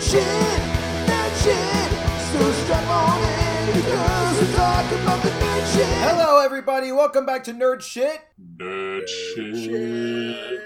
[0.00, 1.92] nerd shit.
[2.32, 5.86] So strap on in because we're talking about the nerd shit.
[5.98, 6.90] Hello, everybody.
[6.90, 8.20] Welcome back to Nerd Shit.
[8.56, 10.60] Nerd shit.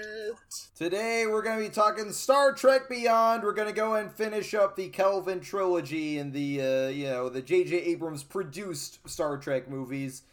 [0.75, 3.43] Today we're going to be talking Star Trek Beyond.
[3.43, 7.29] We're going to go and finish up the Kelvin trilogy and the uh, you know
[7.29, 7.75] the J.J.
[7.75, 10.23] Abrams produced Star Trek movies.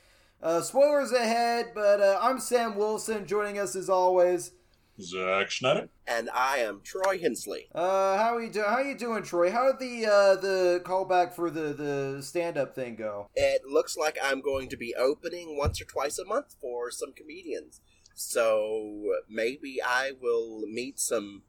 [0.42, 3.26] Uh, spoilers ahead, but uh, I'm Sam Wilson.
[3.26, 4.52] Joining us as always.
[5.00, 5.88] Zack Schneider.
[6.06, 7.68] and I am Troy Hensley.
[7.74, 8.62] Uh, how you do?
[8.62, 9.50] How you doing, Troy?
[9.50, 13.28] How did the uh, the callback for the the stand up thing go?
[13.34, 17.12] It looks like I'm going to be opening once or twice a month for some
[17.12, 17.80] comedians.
[18.14, 21.42] So maybe I will meet some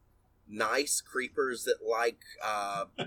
[0.48, 2.85] nice creepers that like uh,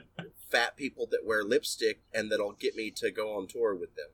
[0.50, 4.08] fat people that wear lipstick and that'll get me to go on tour with them.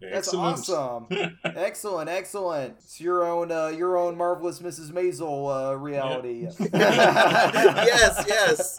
[0.00, 0.68] That's Excellent.
[0.70, 1.38] awesome.
[1.44, 2.74] excellent, excellent.
[2.78, 4.92] It's your own uh, your own marvelous Mrs.
[4.92, 6.46] Maisel uh, reality.
[6.72, 8.76] yes, yes.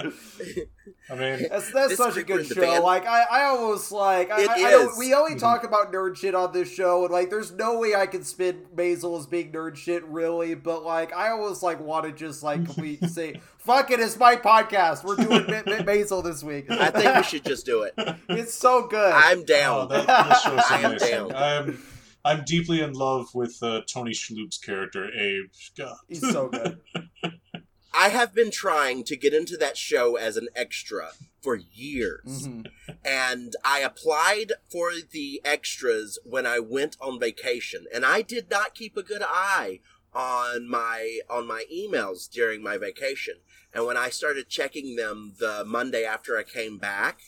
[1.12, 2.62] I mean, That's that's such a good show.
[2.62, 2.84] band.
[2.84, 5.40] Like I, I almost like I, It I, I don't, we only Mhm.
[5.40, 8.66] talk about nerd shit on this show, and like there's no way I can spin
[8.76, 12.64] Maisel as being nerd shit really, but like I always like want to just like
[12.66, 15.04] complete say fuck it, it's my podcast.
[15.04, 16.72] We're doing Ma- Ma- Maisel this week.
[16.72, 17.94] I think we should just do it.
[18.28, 19.14] it's so good.
[19.14, 19.90] I'm oh, down.
[19.90, 21.36] that, that I am down.
[21.36, 21.84] I'm,
[22.26, 25.52] I'm deeply in love with uh, Tony Shalhoub's character, Abe.
[25.78, 25.98] God.
[26.08, 26.80] He's so good.
[27.94, 31.12] I have been trying to get into that show as an extra
[31.44, 32.48] for years.
[32.48, 32.66] Mhm.
[33.06, 38.74] and I applied for the extras when I went on vacation, and I did not
[38.74, 39.82] keep a good eye
[40.14, 43.36] on my on my emails during my vacation.
[43.74, 47.22] And when I started checking them the Monday after I came back,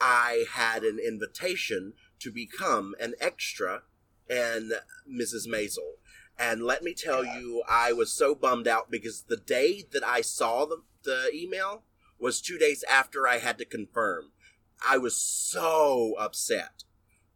[0.00, 3.82] I had an invitation to become an extra
[4.28, 4.72] in
[5.10, 5.46] Mrs.
[5.48, 5.96] Maisel.
[6.38, 10.22] And let me tell you, I was so bummed out because the day that I
[10.22, 11.84] saw the, the email
[12.18, 14.32] was two days after I had to confirm.
[14.88, 16.84] I was so upset.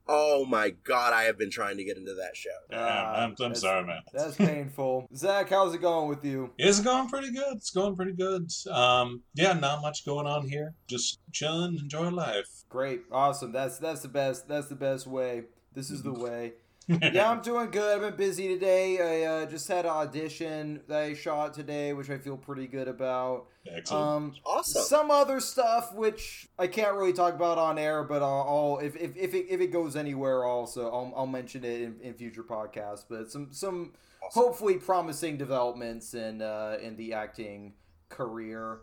[0.08, 2.50] Oh my god, I have been trying to get into that show.
[2.70, 4.02] Yeah, Ah, I'm, I'm sorry, man.
[4.12, 5.08] That's painful.
[5.16, 6.52] Zach, how's it going with you?
[6.58, 7.56] It's going pretty good.
[7.56, 8.48] It's going pretty good.
[8.70, 10.74] Um, yeah, not much going on here.
[10.86, 12.46] Just chilling, enjoy life.
[12.68, 13.50] Great, awesome.
[13.52, 14.46] That's that's the best.
[14.48, 15.44] That's the best way.
[15.74, 16.52] This is the way.
[16.88, 17.96] yeah, I'm doing good.
[17.96, 19.00] I've been busy today.
[19.24, 22.86] I uh, just had an audition that I shot today, which I feel pretty good
[22.86, 23.46] about.
[23.72, 24.04] Excellent.
[24.06, 24.82] Um, Awesome.
[24.82, 28.96] some other stuff which I can't really talk about on air, but I'll, I'll if,
[28.96, 32.42] if, if, it, if it goes anywhere, also I'll, I'll mention it in, in future
[32.42, 33.04] podcasts.
[33.08, 34.42] But some some Awesome.
[34.42, 37.74] hopefully promising developments in uh, in the acting
[38.08, 38.80] career.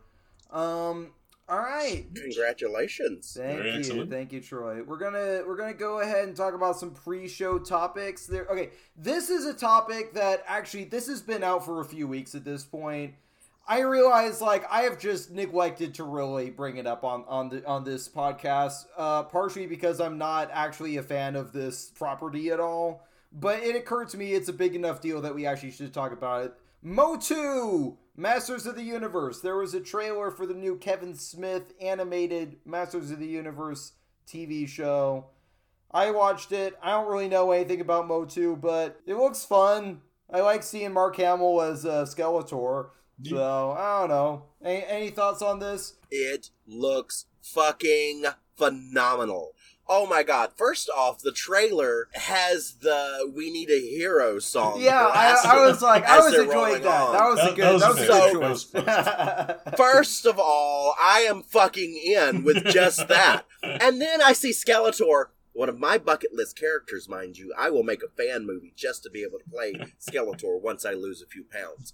[0.52, 1.12] Um,
[1.50, 2.06] all right.
[2.16, 3.34] Congratulations.
[3.38, 4.12] Thank Very you, excellent.
[4.12, 4.82] thank you, Troy.
[4.84, 8.26] We're gonna we're gonna go ahead and talk about some pre-show topics.
[8.28, 8.70] There, okay.
[8.96, 12.46] This is a topic that actually this has been out for a few weeks at
[12.46, 13.16] this point.
[13.66, 17.66] I realize like I have just neglected to really bring it up on on the
[17.66, 22.60] on this podcast, uh, partially because I'm not actually a fan of this property at
[22.60, 23.08] all.
[23.32, 26.12] But it occurred to me it's a big enough deal that we actually should talk
[26.12, 26.54] about it.
[26.82, 29.40] Motu, Masters of the Universe.
[29.40, 33.94] There was a trailer for the new Kevin Smith animated Masters of the Universe
[34.28, 35.28] TV show.
[35.90, 36.78] I watched it.
[36.82, 40.02] I don't really know anything about Motu, but it looks fun.
[40.32, 42.90] I like seeing Mark Hamill as uh, Skeletor.
[43.26, 44.44] So I don't know.
[44.64, 45.96] Any, any thoughts on this?
[46.12, 48.26] It looks fucking
[48.56, 49.54] phenomenal.
[49.88, 50.52] Oh my god.
[50.56, 54.80] First off, the trailer has the We Need a Hero song.
[54.80, 57.02] Yeah, I, I was like, I was enjoying that.
[57.02, 57.14] on.
[57.14, 57.82] That was a good.
[57.82, 59.76] that was That was a good That choice.
[59.78, 63.46] First of all, I am fucking in with just that.
[63.62, 67.54] And then I see Skeletor, one of my bucket list characters, mind you.
[67.58, 70.94] I will make a fan movie just to be able to play Skeletor once I
[70.94, 71.94] lose a few pounds.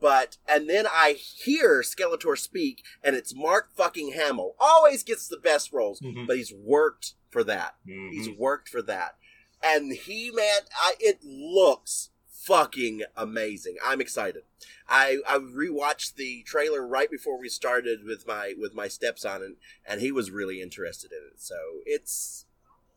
[0.00, 4.54] But, and then I hear Skeletor speak, and it's Mark fucking Hamill.
[4.60, 6.26] Always gets the best roles, Mhm.
[6.26, 7.76] but he's worked for that.
[7.86, 8.12] Mhm.
[8.12, 9.16] He's worked for that.
[9.62, 13.76] And he, man, I, it looks fucking amazing.
[13.84, 14.44] I'm excited.
[14.88, 19.56] I I rewatched the trailer right before we started with my with my stepson, and
[19.84, 21.40] and he was really interested in it.
[21.40, 22.46] So it's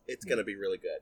[0.06, 1.00] it's gonna be really good.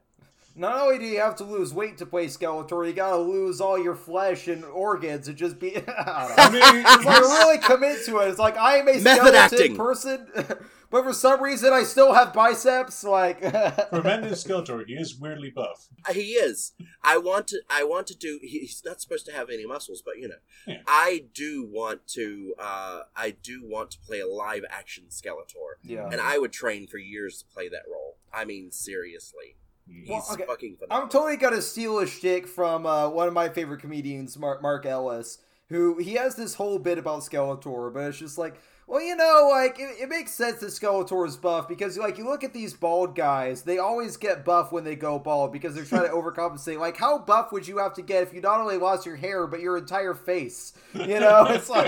[0.57, 3.79] Not only do you have to lose weight to play Skeletor, you gotta lose all
[3.83, 5.77] your flesh and organs and just be.
[5.77, 6.61] I don't know.
[6.61, 8.29] I mean, It's like really commit to it.
[8.29, 9.77] It's like I am a Method skeleton acting.
[9.77, 10.27] person,
[10.91, 13.05] but for some reason I still have biceps.
[13.05, 13.41] Like
[13.91, 15.89] for Mendes Skeletor, he is weirdly buff.
[16.13, 16.73] He is.
[17.03, 17.61] I want to.
[17.71, 18.39] I want to do.
[18.43, 20.35] He's not supposed to have any muscles, but you know,
[20.67, 20.79] Yeah.
[20.87, 22.55] I do want to.
[22.59, 26.09] uh I do want to play a live action Skeletor, yeah.
[26.11, 28.17] and I would train for years to play that role.
[28.33, 29.57] I mean, seriously,
[29.91, 30.45] he's Well, okay.
[30.47, 34.63] fucking I'm totally gonna steal a shtick from uh, one of my favorite comedians, Mark,
[34.63, 35.39] Mark Ellis,
[35.69, 39.49] who he has this whole bit about Skeletor, but it's just like, well, you know,
[39.51, 42.75] like it, it makes sense that Skeletor is buff because, like, you look at these
[42.75, 46.81] bald guys, they always get buff when they go bald because they're trying to overcompensate.
[46.81, 49.47] Like, how buff would you have to get if you not only lost your hair
[49.47, 50.73] but your entire face?
[50.93, 51.87] You know, it's like.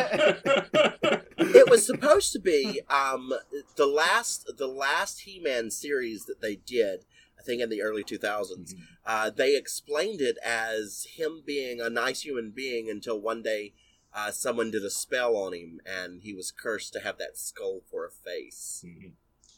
[1.39, 3.33] it was supposed to be um,
[3.77, 7.05] the last the last He-Man series that they did.
[7.43, 8.21] I think in the early 2000s,
[8.75, 8.83] Mm-hmm.
[9.05, 13.75] uh, they explained it as him being a nice human being until one day
[14.15, 17.81] uh, someone did a spell on him and he was cursed to have that skull
[17.91, 18.85] for a face.
[18.87, 19.13] Mhm.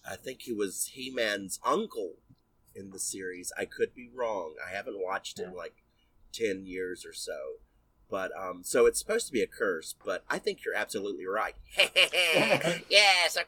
[0.08, 2.16] I think he was He-Man's uncle
[2.74, 3.52] in the series.
[3.58, 4.54] I could be wrong.
[4.66, 5.82] I haven't watched it in like
[6.32, 7.58] 10 years or so.
[8.14, 11.56] But um so it's supposed to be a curse, but I think you're absolutely right.
[12.88, 13.44] yes, a I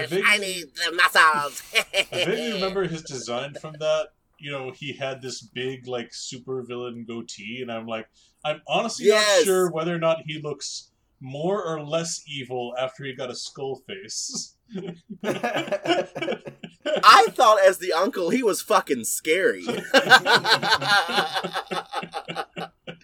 [0.00, 0.08] curse.
[0.08, 1.62] vaguely- I need the muscles.
[1.94, 4.06] I vaguely remember his design from that.
[4.38, 8.08] You know, he had this big, like, super villain goatee, and I'm like,
[8.44, 9.40] I'm honestly Yes.
[9.40, 10.90] not sure whether or not he looks
[11.20, 14.54] more or less evil after he got a skull face.
[15.24, 19.66] I thought as the uncle he was fucking scary.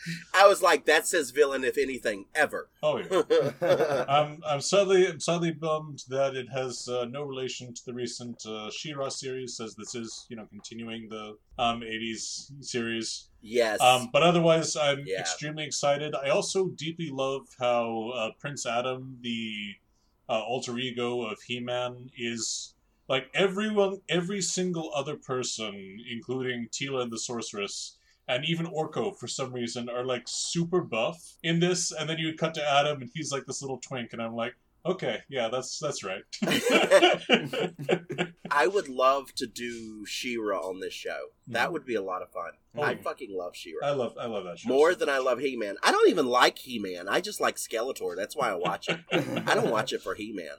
[0.34, 2.68] I was like, that's his villain, if anything, ever.
[2.82, 4.04] oh yeah.
[4.08, 8.44] I'm I'm sadly I'm sadly bummed that it has uh, no relation to the recent
[8.46, 13.28] uh, She-Ra series, as this is you know continuing the um 80s series.
[13.42, 13.80] yes.
[13.80, 15.20] Um, but otherwise, I'm Yeah.
[15.20, 16.14] extremely excited.
[16.14, 19.74] I also deeply love how uh, Prince Adam, the
[20.28, 22.74] uh, alter ego of He-Man, is
[23.08, 27.96] like everyone, every single other person, including Teela and the Sorceress,
[28.28, 31.92] and even Orko, for some reason, are like super buff in this.
[31.92, 34.54] And then you cut to Adam, and he's like this little twink, and I'm like,
[34.86, 36.22] okay, yeah, that's that's right.
[38.50, 41.28] I would love to do She-Ra on this show.
[41.48, 41.72] That Mhm.
[41.72, 42.52] would be a lot of fun.
[42.76, 43.90] Oh, I fucking love I She-Ra.
[43.92, 45.76] love I love that show More so than I love He-Man.
[45.82, 47.08] I don't even like He-Man.
[47.08, 48.14] I just like Skeletor.
[48.16, 49.00] That's why I watch it.
[49.46, 50.56] I don't watch it for He-Man.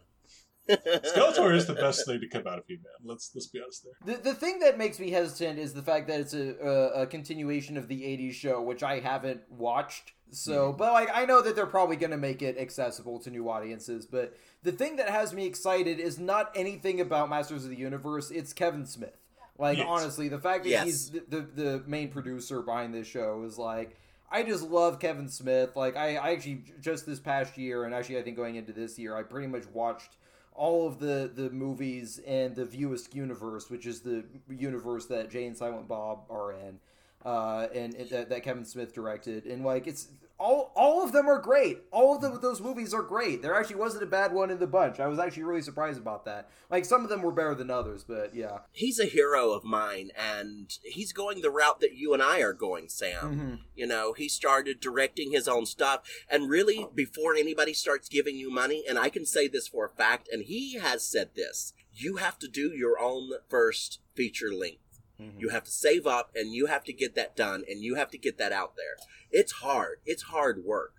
[0.69, 2.83] Skeletor is the best thing to come out of He-Man.
[3.03, 4.15] Let's let's be honest there.
[4.15, 7.07] The, the thing that makes me hesitant is the fact that it's a, a, a
[7.07, 10.13] continuation of the 80s show, which I haven't watched.
[10.31, 10.77] So, hmm.
[10.77, 14.05] but like, I know that they're probably going to make it accessible to new audiences.
[14.05, 18.31] But the thing that has me excited is not anything about Masters of the Universe,
[18.31, 19.17] it's Kevin Smith.
[19.57, 19.87] Like, Yes.
[19.87, 20.85] honestly, the fact that Yes.
[20.85, 23.95] he's the, the, the main producer behind this show is like,
[24.29, 25.75] I just love Kevin Smith.
[25.75, 28.99] Like, I, I actually, just this past year, and actually, I think going into this
[28.99, 30.17] year, I pretty much watched
[30.55, 35.29] all of the the movies in the View Askew universe, which is the universe that
[35.29, 36.79] Jay and Silent Bob are in,
[37.25, 40.07] uh, and that, that Kevin Smith directed, and like it's
[40.37, 41.83] all all of them are great.
[41.91, 43.41] All of them, those movies are great.
[43.41, 44.99] There actually wasn't a bad one in the bunch.
[44.99, 46.49] I was actually really surprised about that.
[46.69, 48.59] Like some of them were better than others, but yeah.
[48.71, 52.53] he's a hero of mine, and he's going the route that you and I are
[52.53, 53.39] going, Sam.
[53.39, 53.59] Mhm.
[53.75, 58.49] You know, he started directing his own stuff, and really, before anybody starts giving you
[58.51, 62.17] money, and I can say this for a fact, and he has said this, you
[62.17, 64.81] have to do your own first feature length.
[65.21, 65.39] Mm-hmm.
[65.39, 68.11] You have to save up, and you have to get that done, and you have
[68.11, 68.95] to get that out there.
[69.31, 69.99] It's hard.
[70.05, 70.93] It's hard work.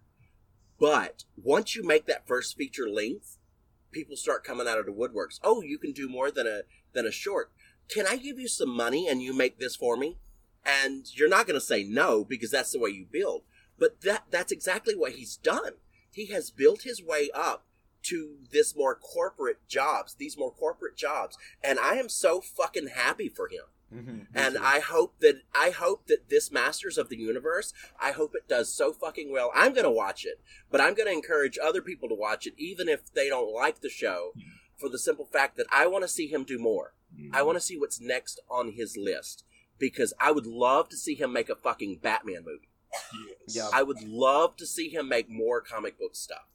[0.79, 3.39] But once you make that first feature length,
[3.93, 5.41] people start coming out of the woodworks.
[5.43, 7.51] Oh, you can do more than a than a short.
[7.89, 10.19] Can I give you some money and you make this for me?
[10.65, 13.43] And you're not going to say no because that's the way you build.
[13.79, 15.73] But that that's exactly what he's done.
[16.11, 17.67] He has built his way up
[18.05, 23.29] to this more corporate jobs, these more corporate jobs, and I am so fucking happy
[23.29, 23.65] for him.
[23.96, 24.26] Mhm.
[24.34, 28.46] And I hope that I hope that this Masters of the Universe, I hope it
[28.46, 29.50] does so fucking well.
[29.55, 33.12] I'm gonna watch it, but I'm gonna encourage other people to watch it, even if
[33.12, 34.34] they don't like the show,
[34.76, 36.94] for the simple fact that I want to see him do more.
[37.32, 39.44] I want to see what's next on his list
[39.79, 42.69] because I would love to see him make a fucking Batman movie.
[43.46, 43.56] Yes.
[43.56, 43.70] Yeah.
[43.72, 46.46] I would love to see him make more comic book stuff.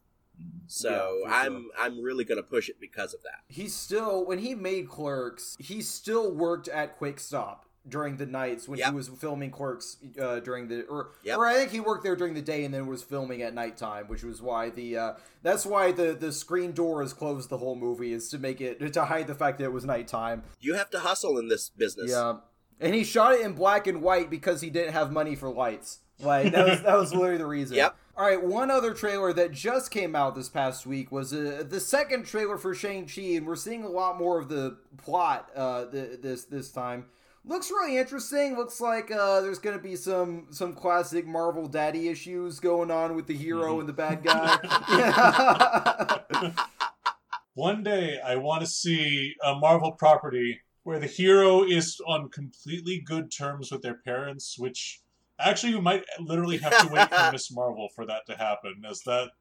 [0.67, 3.41] So Yeah, I'm I'm really gonna push it because of that.
[3.47, 8.67] He still, when he made Clerks, he still worked at Quick Stop during the nights
[8.69, 8.89] when Yep.
[8.89, 11.37] he was filming Clerks uh, during the, or, Yep.
[11.39, 14.05] or I think he worked there during the day and then was filming at nighttime,
[14.07, 17.75] which was why the, uh, that's why the the screen door is closed the whole
[17.75, 20.43] movie is to make it to hide the fact that it was nighttime.
[20.59, 22.11] You have to hustle in this business.
[22.11, 22.37] Yeah,
[22.79, 26.00] and he shot it in black and white because he didn't have money for lights.
[26.23, 27.77] Like that was that was literally the reason.
[27.77, 27.95] Yep.
[28.17, 31.79] All right, one other trailer that just came out this past week was uh, the
[31.79, 35.85] second trailer for Shang Chi, and we're seeing a lot more of the plot uh,
[35.85, 37.05] th- this this time.
[37.43, 38.55] Looks really interesting.
[38.55, 43.15] Looks like uh, there's going to be some some classic Marvel daddy issues going on
[43.15, 44.57] with the hero and the bad guy.
[44.89, 46.51] yeah.
[47.55, 53.01] One day, I want to see a Marvel property where the hero is on completely
[53.05, 55.00] good terms with their parents, which
[55.43, 59.01] Actually, we might literally have to wait for Miss Marvel for that to happen, as
[59.05, 59.31] that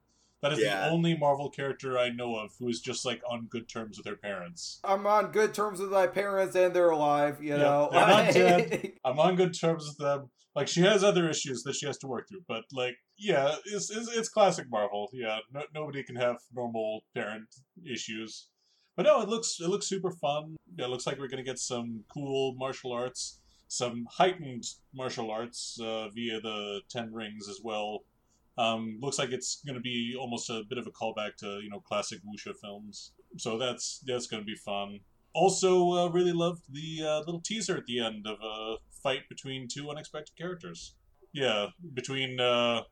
[0.43, 0.87] that is Yeah.
[0.87, 4.07] the only Marvel character I know of who is just like on good terms with
[4.07, 4.81] her parents.
[4.83, 7.89] I'm on good terms with my parents and they're alive, you Yeah, know.
[7.93, 8.93] they're not dead.
[9.05, 10.31] I'm on good terms with them.
[10.57, 13.91] Like she has other issues that she has to work through, but like yeah, it's
[13.91, 15.11] it's, it's classic Marvel.
[15.13, 17.47] Yeah, no, nobody can have normal parent
[17.85, 18.49] issues.
[18.97, 20.57] But no, it looks it looks super fun.
[20.77, 23.41] Yeah, it looks like we're gonna get some cool martial arts,
[23.71, 28.01] some heightened martial arts uh, via the Ten Rings as well.
[28.59, 31.79] Um, looks like it's gonna be almost a bit of a callback to you know
[31.79, 33.13] classic wuxia films.
[33.39, 34.99] So that's that's gonna be fun.
[35.35, 39.69] Also, uh, really loved the uh, little teaser at the end of a fight between
[39.69, 40.97] two unexpected characters.
[41.33, 42.83] Yeah, between uh,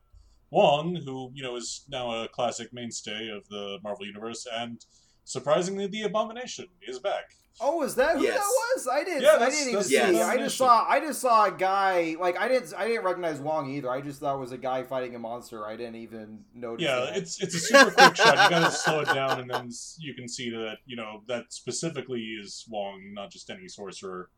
[0.49, 4.85] Wong, who you know is now a classic mainstay of the Marvel universe, and
[5.25, 7.35] surprisingly, the Abomination is back.
[7.61, 8.35] Oh, was that who Yes.
[8.37, 8.87] that was?
[8.87, 9.21] I didn't.
[9.23, 9.97] Yeah, I didn't even see.
[9.97, 10.85] the I just saw.
[10.87, 12.15] I just saw a guy.
[12.19, 12.73] Like I didn't.
[12.77, 13.89] I didn't recognize Wong either.
[13.91, 15.67] I just thought it was a guy fighting a monster.
[15.67, 16.85] I didn't even notice.
[16.85, 17.17] Yeah, that.
[17.17, 18.43] it's it's a super quick shot.
[18.45, 22.21] You gotta slow it down, and then you can see that you know that specifically
[22.41, 24.29] is Wong, not just any sorcerer.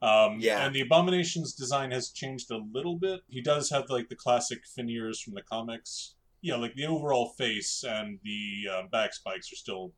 [0.00, 0.64] Um, Yeah.
[0.64, 3.22] and the Abomination's design has changed a little bit.
[3.28, 6.14] He does have like the classic veneers from the comics.
[6.40, 9.92] Yeah, like the overall face and the uh, back spikes are still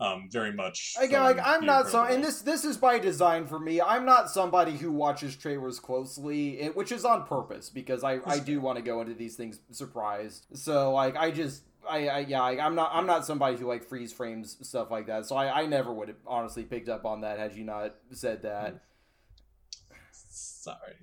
[0.00, 0.94] um, very much.
[1.00, 3.80] Again, like I'm not so, and this this is by design for me.
[3.80, 8.38] I'm not somebody who watches trailers closely, it, which is on purpose because I I
[8.38, 10.46] do want to go into these things surprised.
[10.54, 11.62] So like I just.
[11.88, 15.06] I, I yeah I, I'm not I'm not somebody who like freeze frames stuff like
[15.06, 17.94] that so I, I never would have honestly picked up on that had you not
[18.10, 18.82] said that
[20.12, 20.96] Sorry.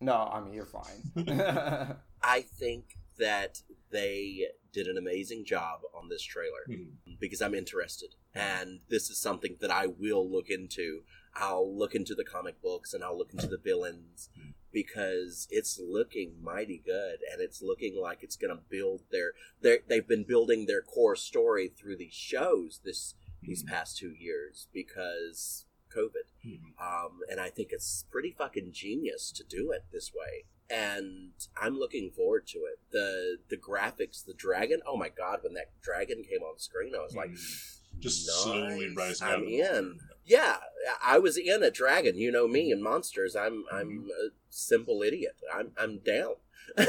[0.00, 1.02] no I mean you're fine
[2.22, 7.14] I think that they did an amazing job on this trailer Hmm.
[7.20, 11.04] because I'm interested, and this is something that I will look into.
[11.34, 14.30] I'll look into the comic books and I'll look into the villains
[14.72, 19.32] because it's looking mighty good, and it's looking like it's going to build their.
[19.60, 24.68] their they've been building their core story through these shows this these past two years
[24.72, 26.28] because COVID.
[26.44, 26.72] Mhm.
[26.80, 30.44] Um, and I think it's pretty fucking genius to do it this way.
[30.68, 31.30] And
[31.60, 32.80] I'm looking forward to it.
[32.90, 34.80] The the graphics, the dragon.
[34.86, 35.40] Oh my god!
[35.42, 37.76] When that dragon came on screen, I was like, mm.
[38.00, 38.42] Just nice.
[38.42, 39.26] slowly rising.
[39.26, 39.98] I'm in.
[40.24, 40.56] Yeah,
[41.02, 42.16] I was in a dragon.
[42.16, 43.36] You know me and monsters.
[43.36, 43.76] I'm mm-hmm.
[43.76, 45.36] I'm a simple idiot.
[45.52, 46.34] I'm I'm down.
[46.78, 46.82] I,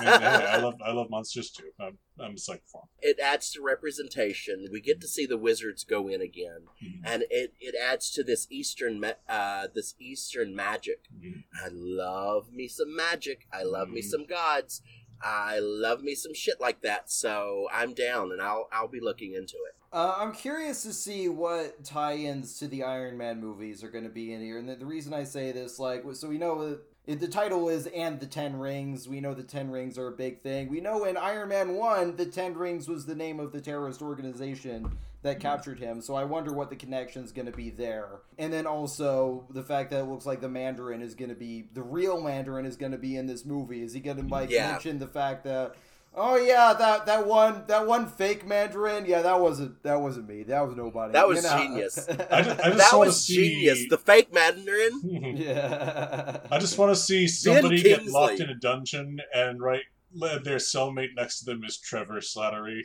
[0.00, 1.70] mean, hey, I love I love monsters too.
[1.80, 2.88] I'm I'm psyched for 'em.
[3.00, 4.66] it adds to representation.
[4.72, 7.00] We get to see the wizards go in again, Mhm.
[7.04, 11.04] and it, it adds to this eastern ma- uh, this eastern magic.
[11.14, 11.44] Mhm.
[11.64, 13.46] I love me some magic.
[13.52, 14.10] I love me Mhm.
[14.10, 14.82] some gods.
[15.24, 17.10] I love me some shit like that.
[17.10, 19.74] So I'm down, and I'll I'll be looking into it.
[19.92, 24.10] Uh, I'm curious to see what tie-ins to the Iron Man movies are going to
[24.10, 26.74] be in here, and the, the reason I say this, like, so we know that
[26.76, 30.12] it, the title is "and the Ten Rings." We know the Ten Rings are a
[30.12, 30.68] big thing.
[30.68, 34.02] We know in Iron Man One, the Ten Rings was the name of the terrorist
[34.02, 35.42] organization that mm-hmm.
[35.42, 36.00] captured him.
[36.00, 39.90] So I wonder what the connection's going to be there, and then also the fact
[39.90, 42.92] that it looks like the Mandarin is going to be the real Mandarin is going
[42.92, 43.82] to be in this movie.
[43.82, 44.72] Is he going to like Yeah.
[44.72, 45.74] mention the fact that?
[46.14, 49.06] Oh yeah, that that one that one fake Mandarin.
[49.06, 50.42] Yeah, that wasn't that wasn't me.
[50.42, 51.12] That was nobody.
[51.14, 51.56] That was You know?
[51.58, 52.06] genius.
[52.30, 53.34] I just, I just that was see.
[53.34, 53.86] genius.
[53.88, 55.00] The fake Mandarin.
[55.36, 56.38] yeah.
[56.50, 59.82] I just want to see somebody get locked in a dungeon and right
[60.14, 62.82] their cellmate next to them is Trevor Slattery.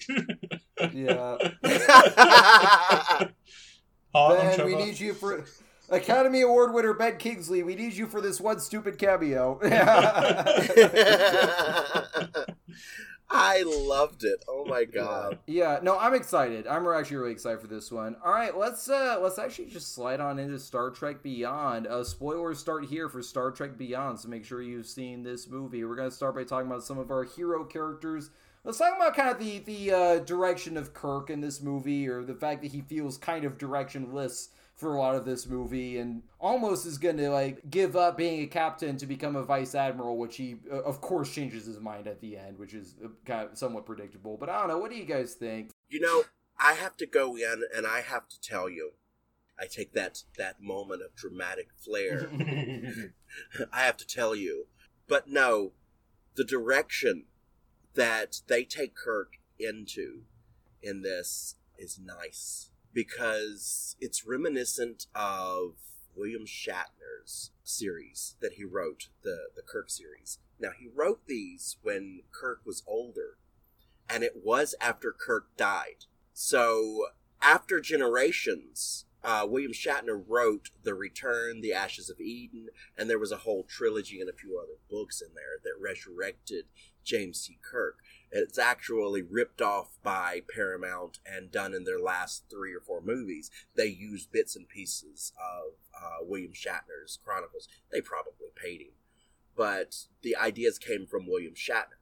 [0.93, 1.37] yeah.
[1.65, 3.27] Hi,
[4.15, 4.65] I'm Ben, Trevor.
[4.65, 5.43] we need you for
[5.89, 7.63] Academy Award winner Ben Kingsley.
[7.63, 9.59] We need you for this one stupid cameo.
[13.29, 14.43] I loved it.
[14.47, 15.39] Oh my god.
[15.47, 16.65] Yeah, no, I'm excited.
[16.65, 18.15] I'm actually really excited for this one.
[18.23, 21.87] All right, let's uh let's actually just slide on into Star Trek Beyond.
[21.87, 25.83] Uh spoilers start here for Star Trek Beyond, so make sure you've seen this movie.
[25.83, 28.29] We're gonna start by talking about some of our hero characters.
[28.63, 32.23] Let's talk about kind of the the uh, direction of Kirk in this movie, or
[32.23, 36.21] the fact that he feels kind of directionless for a lot of this movie, and
[36.39, 40.17] almost is going to like give up being a captain to become a vice admiral,
[40.17, 43.49] which he uh, of course changes his mind at the end, which is uh, kind
[43.49, 44.37] of somewhat predictable.
[44.37, 44.77] But I don't know.
[44.77, 45.71] What do you guys think?
[45.89, 46.23] You know,
[46.59, 48.91] I have to go in and I have to tell you.
[49.59, 52.29] I take that that moment of dramatic flair.
[53.73, 54.67] I have to tell you.
[55.07, 55.71] But no,
[56.35, 57.25] the direction
[57.95, 60.21] that they take Kirk into
[60.83, 65.75] in this is nice because it's reminiscent of
[66.15, 70.39] William Shatner's series that he wrote, the, the Kirk series.
[70.59, 73.37] Now, he wrote these when Kirk was older,
[74.09, 76.05] and it was after Kirk died.
[76.33, 83.19] So, after generations, uh, William Shatner wrote The Return, The Ashes of Eden, and there
[83.19, 86.65] was a whole trilogy and a few other books in there that resurrected
[87.03, 87.59] James T.
[87.61, 87.97] Kirk.
[88.31, 93.49] It's actually ripped off by Paramount and done in their last three or four movies.
[93.75, 97.67] They used bits and pieces of uh, William Shatner's Chronicles.
[97.91, 98.93] They probably paid him,
[99.55, 102.01] but the ideas came from William Shatner.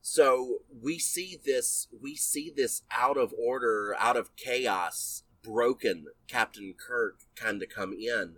[0.00, 6.74] So we see this, we see this out of order, out of chaos broken Captain
[6.74, 8.36] Kirk kind of come in,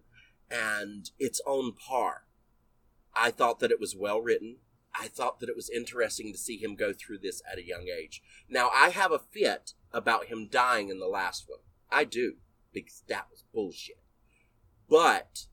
[0.51, 2.25] and it's on par.
[3.15, 4.57] I thought that it was well written.
[4.99, 7.89] I thought that it was interesting to see him go through this at a young
[7.89, 8.23] age.
[8.49, 11.61] Now, I have a fit about him dying in the last one.
[11.91, 12.35] I do,
[12.73, 14.03] because that was bullshit.
[14.89, 15.47] But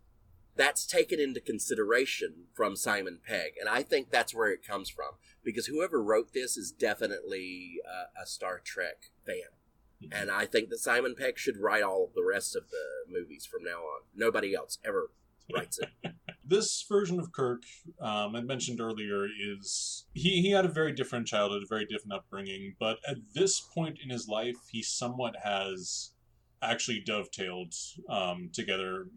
[0.55, 5.11] that's taken into consideration from Simon Pegg, and I think that's where it comes from.
[5.43, 9.35] Because whoever wrote this is definitely a, a Star Trek fan.
[10.03, 10.21] Mm-hmm.
[10.21, 13.45] And I think that Simon Pegg should write all of the rest of the movies
[13.45, 14.01] from now on.
[14.15, 15.11] Nobody else ever
[15.53, 15.89] writes it.
[16.51, 17.63] this version of Kirk,
[18.01, 22.13] um, I mentioned earlier, is he, he had a very different childhood, a very different
[22.13, 26.11] upbringing, but at this point in his life, he somewhat has
[26.61, 27.73] actually dovetailed
[28.09, 29.07] um, together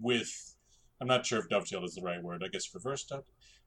[0.00, 0.56] with.
[1.00, 2.42] I'm not sure if dovetailed is the right word.
[2.44, 3.24] I guess reversed up.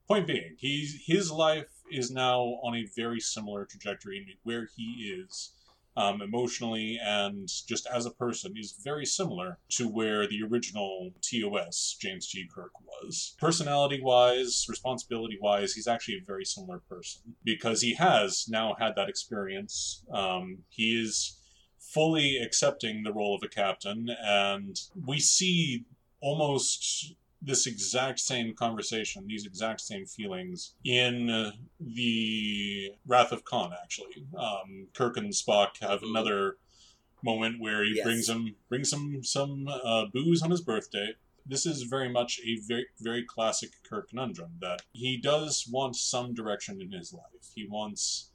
[0.07, 5.51] Point being, he's his life is now on a very similar trajectory where he is
[5.97, 11.97] um, emotionally and just as a person is very similar to where the original TOS
[11.99, 12.47] James T.
[12.53, 13.35] Kirk was.
[13.39, 18.93] Personality wise, responsibility wise, he's actually a very similar person because he has now had
[18.95, 20.05] that experience.
[20.13, 21.39] Um, he is
[21.79, 25.85] fully accepting the role of a captain, and we see
[26.21, 33.71] almost this exact same conversation, these exact same feelings in the Wrath of Khan.
[33.81, 36.15] Actually, um, Kirk and Spock have mm-hmm.
[36.15, 36.57] another
[37.23, 38.03] moment where he yes.
[38.03, 41.13] brings him brings him some uh, booze on his birthday.
[41.45, 46.33] This is very much a very very classic Kirk conundrum that he does want some
[46.33, 47.51] direction in his life.
[47.55, 48.31] He wants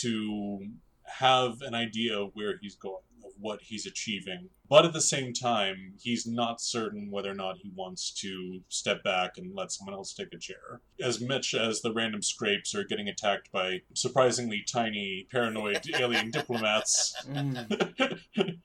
[0.00, 0.66] to
[1.04, 3.02] have an idea of where he's going
[3.38, 4.48] what he's achieving.
[4.68, 9.02] But at the same time, he's not certain whether or not he wants to step
[9.02, 10.80] back and let someone else take a chair.
[11.00, 17.14] As much as the random scrapes are getting attacked by surprisingly tiny, paranoid alien diplomats.
[17.28, 18.18] Mm.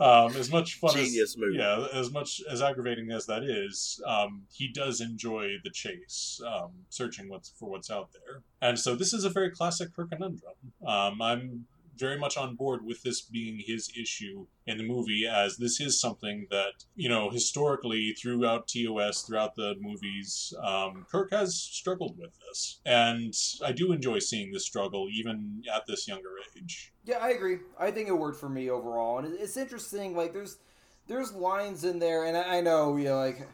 [0.00, 1.58] um, as much fun Genius as movie.
[1.58, 6.72] yeah, as much as aggravating as that is, um, he does enjoy the chase, um,
[6.90, 8.42] searching what's for what's out there.
[8.60, 10.54] And so this is a very classic Kirk conundrum.
[10.86, 15.56] Um, I'm very much on board with this being his issue in the movie, as
[15.56, 21.54] this is something that, you know, historically throughout TOS, throughout the movies, um, Kirk has
[21.54, 22.80] struggled with this.
[22.84, 26.92] And I do enjoy seeing this struggle even at this younger age.
[27.04, 27.58] Yeah, I agree.
[27.78, 29.18] I think it worked for me overall.
[29.18, 30.58] And it's interesting, like, there's
[31.06, 33.46] there's lines in there, and I know, you know, like,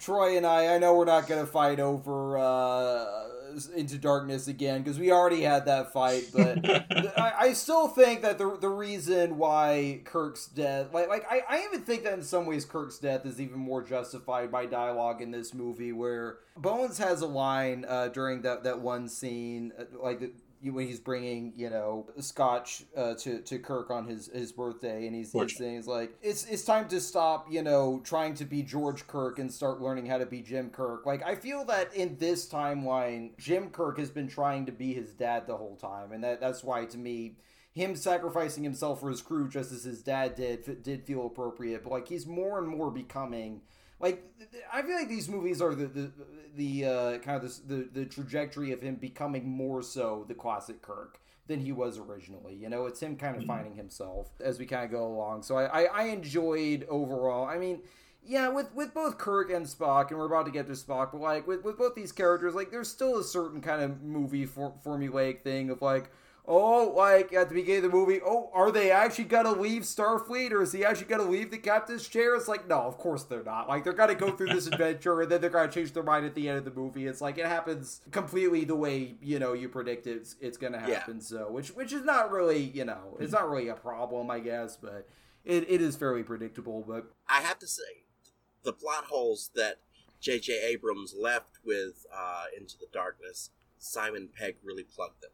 [0.00, 3.27] Troy and I, I know we're not going to fight over uh,
[3.74, 6.26] into darkness again because we already had that fight.
[6.38, 11.42] But I, I, still think that the the reason why Kirk's death, like like I,
[11.48, 15.20] I even think that in some ways Kirk's death is even more justified by dialogue
[15.20, 19.84] in this movie where Bones has a line uh, during that that one scene, uh,
[20.02, 20.22] like
[20.62, 25.14] when he's bringing you know scotch uh, to to Kirk on his his birthday, and
[25.14, 29.06] he's, he's saying like it's it's time to stop you know trying to be George
[29.06, 31.06] Kirk and start learning how to be Jim Kirk.
[31.06, 35.12] Like I feel that in this timeline, Jim Kirk has been trying to be his
[35.12, 37.36] dad the whole time, and that that's why to me
[37.72, 41.84] him sacrificing himself for his crew just as his dad did did feel appropriate.
[41.84, 43.62] But like he's more and more becoming
[44.00, 44.24] like
[44.72, 46.12] I feel like these movies are the the
[46.56, 50.82] the uh, kind of the, the the trajectory of him becoming more so the classic
[50.82, 52.54] Kirk than he was originally.
[52.54, 53.50] You know, it's him kind of mm-hmm.
[53.50, 55.42] finding himself as we kind of go along.
[55.42, 57.46] So I, I, I enjoyed overall.
[57.46, 57.80] I mean,
[58.22, 61.20] yeah, with with both Kirk and Spock, and we're about to get to Spock, but
[61.20, 64.74] like with, with both these characters, like there's still a certain kind of movie for,
[64.84, 66.10] formulaic thing of like
[66.48, 70.50] oh, like at the beginning of the movie, oh, are they actually gonna leave Starfleet
[70.50, 72.34] or is he actually gonna leave the captain's chair?
[72.34, 73.68] It's like, no, of course they're not.
[73.68, 76.34] Like they're gonna go through this adventure and then they're gonna change their mind at
[76.34, 77.06] the end of the movie.
[77.06, 81.16] It's like it happens completely the way you know you predict it's it's gonna happen.
[81.16, 81.22] Yeah.
[81.22, 84.76] So which which is not really you know it's not really a problem, I guess,
[84.76, 85.06] but
[85.44, 86.84] it, it is fairly predictable.
[86.86, 88.04] But I have to say,
[88.62, 89.78] the plot holes that
[90.20, 90.60] J.J.
[90.66, 95.30] Abrams left with uh, Into the Darkness, Simon Pegg really plugged them.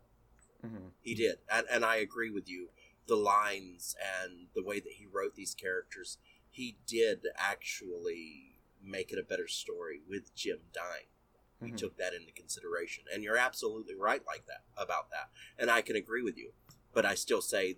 [0.65, 0.89] Mm-hmm.
[1.01, 2.69] He did, and, and I agree with you.
[3.07, 6.17] The lines and the way that he wrote these characters,
[6.51, 11.09] he did actually make it a better story with Jim dying.
[11.61, 11.77] He mm-hmm.
[11.77, 15.97] took that into consideration, and you're absolutely right, like that about that, and I can
[15.97, 16.53] agree with you.
[16.93, 17.77] But I still say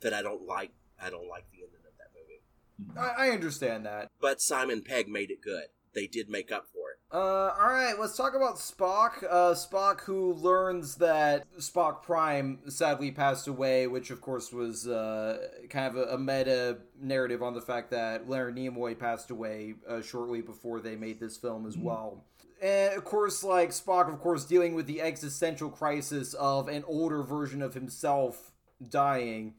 [0.00, 2.98] that I don't like I don't like the ending of that movie.
[2.98, 4.10] I, I understand that.
[4.20, 5.66] But Simon Pegg made it good.
[5.94, 6.98] They did make up for it.
[7.14, 9.22] Uh, all right, let's talk about Spock.
[9.22, 15.46] Uh, Spock, who learns that Spock Prime sadly passed away, which of course was uh,
[15.70, 20.02] kind of a, a meta narrative on the fact that Leonard Nimoy passed away uh,
[20.02, 22.24] shortly before they made this film as well.
[22.60, 27.22] And of course, like Spock, of course, dealing with the existential crisis of an older
[27.22, 28.50] version of himself
[28.88, 29.54] dying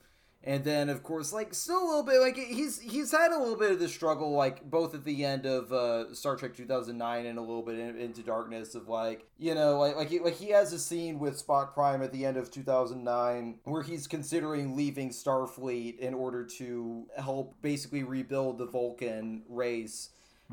[0.46, 3.58] and then of course like still a little bit like he's he's had a little
[3.58, 7.38] bit of the struggle like both at the end of uh, Star Trek 2009 and
[7.38, 10.50] a little bit in, into darkness of like you know like like he, like he
[10.50, 15.10] has a scene with Spock Prime at the end of 2009 where he's considering leaving
[15.10, 20.10] Starfleet in order to help basically rebuild the Vulcan race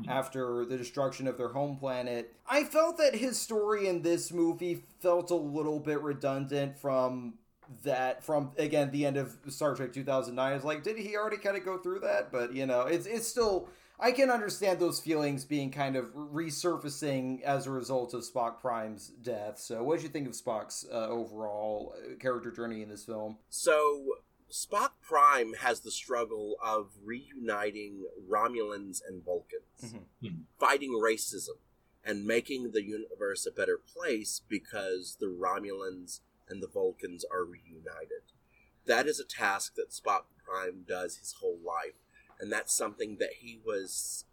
[0.07, 2.35] after the destruction of their home planet.
[2.49, 7.35] I felt that his story in this movie felt a little bit redundant from
[7.83, 11.57] that from again the end of Star Trek 2009 is like did he already kind
[11.57, 15.45] of go through that but you know it's it's still I can understand those feelings
[15.45, 19.59] being kind of resurfacing as a result of Spock Prime's death.
[19.59, 23.37] So, what did you think of Spock's uh, overall character journey in this film?
[23.49, 24.03] So
[24.51, 30.43] Spock Prime has the struggle of reuniting Romulans and Vulcans, Mhm.
[30.59, 31.57] fighting racism,
[32.03, 38.23] and making the universe a better place because the Romulans and the Vulcans are reunited.
[38.85, 41.99] That is a task that Spock Prime does his whole life,
[42.39, 44.25] and that's something that he was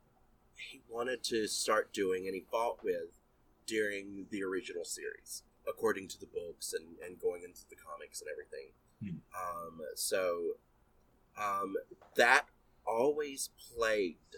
[0.54, 3.18] he wanted to start doing and he fought with
[3.66, 8.28] during the original series, according to the books and, and going into the comics and
[8.30, 8.72] everything.
[9.02, 10.56] Um, so
[11.40, 11.76] um,
[12.16, 12.46] that
[12.86, 14.36] always plagued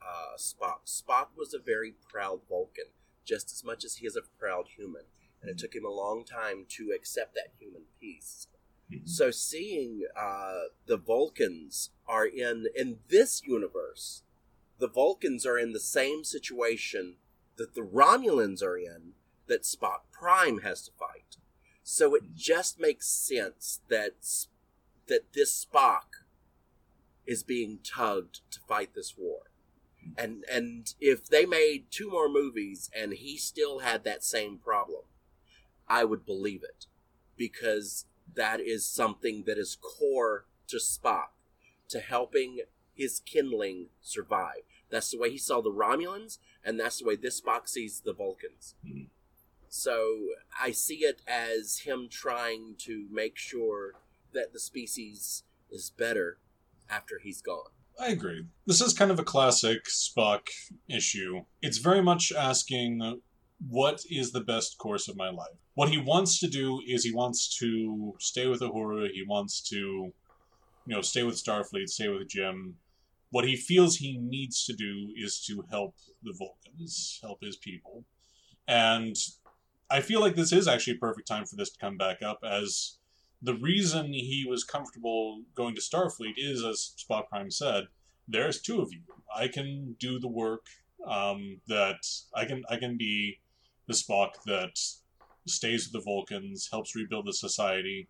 [0.00, 0.86] uh, Spock.
[0.86, 2.92] Spock was a very proud Vulcan,
[3.24, 5.02] just as much as he is a proud human,
[5.40, 8.48] and it took him a long time to accept that human piece.
[8.92, 9.06] Mm-hmm.
[9.06, 14.22] So seeing uh, the Vulcans are in in this universe,
[14.78, 17.16] the Vulcans are in the same situation
[17.56, 19.12] that the Romulans are in
[19.46, 21.36] that Spock Prime has to fight.
[21.82, 22.32] So it mm-hmm.
[22.36, 24.14] just makes sense that
[25.08, 26.24] that this Spock
[27.26, 29.50] is being tugged to fight this war.
[30.02, 30.24] Mm-hmm.
[30.24, 35.02] And and if they made two more movies and he still had that same problem,
[35.88, 36.86] I would believe it
[37.36, 41.28] because that is something that is core to Spock
[41.88, 42.60] to helping
[42.94, 44.62] his kindling survive.
[44.90, 48.12] That's the way he saw the Romulans, and that's the way this Spock sees the
[48.12, 48.74] Vulcans.
[48.84, 49.08] Mhm.
[49.68, 53.94] So I see it as him trying to make sure
[54.32, 56.38] that the species is better
[56.88, 57.70] after he's gone.
[57.98, 58.46] I agree.
[58.66, 60.48] This is kind of a classic Spock
[60.88, 61.44] issue.
[61.60, 63.20] It's very much asking
[63.66, 65.56] what is the best course of my life.
[65.74, 70.12] What he wants to do is he wants to stay with Uhura, he wants to
[70.88, 72.76] you know, stay with Starfleet, stay with Jim.
[73.30, 78.06] What he feels he needs to do is to help the Vulcans, help his people.
[78.66, 79.14] And
[79.90, 82.38] I feel like this is actually a perfect time for this to come back up
[82.42, 82.96] as
[83.42, 87.88] the reason he was comfortable going to Starfleet is, as Spock Prime said,
[88.26, 89.00] there's two of you.
[89.34, 90.64] I can do the work
[91.06, 92.00] um, that
[92.34, 92.62] I can.
[92.68, 93.40] I can be
[93.88, 94.78] the Spock that
[95.46, 98.08] stays with the Vulcans, helps rebuild the society.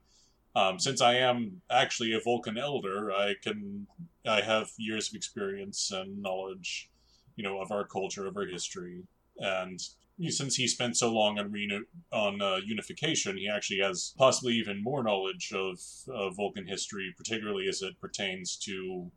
[0.55, 3.87] Um, since I am actually a Vulcan elder, I can.
[4.27, 6.91] I have years of experience and knowledge,
[7.37, 9.05] you know, of our culture, of our history,
[9.39, 9.81] and
[10.29, 14.83] since he spent so long on reno- on uh, unification, he actually has possibly even
[14.83, 15.79] more knowledge of
[16.13, 19.11] uh, Vulcan history, particularly as it pertains to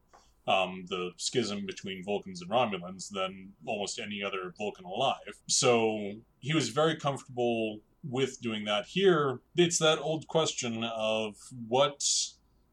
[0.47, 5.33] um, the schism between Vulcans and Romulans than almost any other Vulcan alive.
[5.47, 8.85] So he was very comfortable with doing that.
[8.85, 11.35] Here, it's that old question of
[11.67, 12.03] what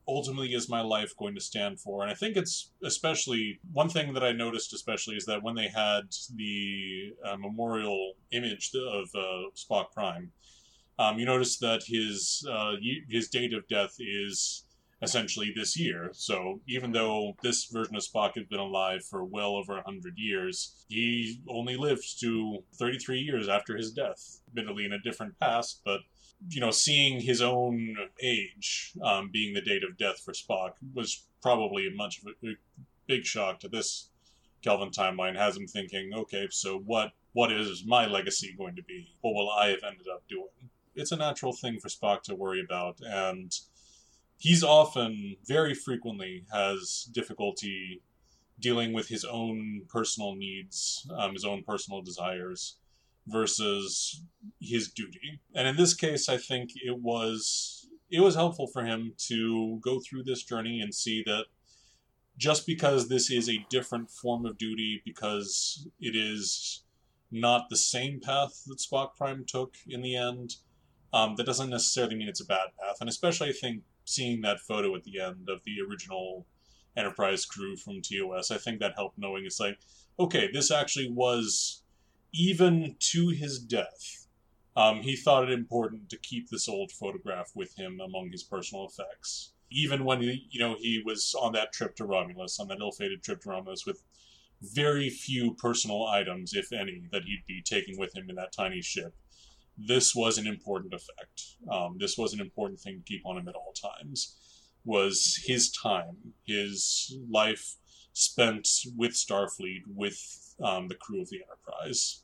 [0.09, 2.03] ultimately is my life going to stand for?
[2.03, 5.69] And I think it's especially one thing that I noticed, especially, is that when they
[5.69, 6.05] had
[6.35, 10.33] the uh, memorial image of uh, Spock Prime,
[10.99, 12.73] um, you notice that his uh,
[13.09, 14.65] his date of death is
[15.01, 16.11] essentially this year.
[16.13, 20.85] So even though this version of Spock has been alive for well over 100 years,
[20.89, 24.41] he only lived to 33 years after his death.
[24.49, 26.01] Admittedly in a different past, but
[26.51, 31.25] you know, seeing his own age um, being the date of death for Spock was
[31.43, 32.55] probably a much of a, a
[33.07, 34.11] big shock to this
[34.63, 35.37] Kelvin timeline.
[35.37, 39.13] Has him thinking, okay, so what what is my legacy going to be?
[39.21, 40.71] What will I have ended up doing?
[40.95, 43.53] It's a natural thing for Spock to worry about, and
[44.39, 48.03] he's often, very frequently, has difficulty
[48.61, 52.77] dealing with his own personal needs, um, his own personal desires
[53.27, 54.23] versus
[54.61, 55.41] his duty.
[55.55, 60.01] And in this case, I think it was it was helpful for him to go
[60.01, 61.45] through this journey and see that
[62.39, 66.85] just because this is a different form of duty, because it is
[67.31, 70.57] not the same path that Spock Prime took in the end,
[71.13, 72.97] um, that doesn't necessarily mean it's a bad path.
[73.01, 76.47] And especially, I think, seeing that photo at the end of the original
[76.97, 79.79] Enterprise crew from TOS, I think that helped knowing it's like,
[80.19, 81.85] okay, this actually was
[82.33, 84.27] even to his death.
[84.77, 88.87] Um, he thought it important to keep this old photograph with him among his personal
[88.87, 89.53] effects.
[89.71, 93.23] Even when he, you know, he was on that trip to Romulus, on that ill-fated
[93.23, 94.03] trip to Romulus, with
[94.61, 98.81] very few personal items, if any, that he'd be taking with him in that tiny
[98.81, 99.15] ship.
[99.79, 101.43] This was an important effect.
[101.71, 104.37] Um, this was an important thing to keep on him at all times.
[104.85, 107.77] Was his time, his life
[108.13, 110.19] spent with Starfleet, with
[110.63, 112.23] um, the crew of the Enterprise.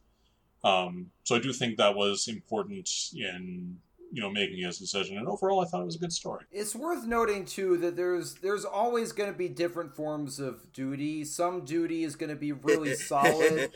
[0.65, 3.79] Um, so I do think that was important in
[4.15, 5.19] you know making his decision.
[5.19, 6.45] And overall, I thought it was a good story.
[6.53, 11.25] It's worth noting too that there's there's always going to be different forms of duty.
[11.25, 13.73] Some duty is going to be really solid.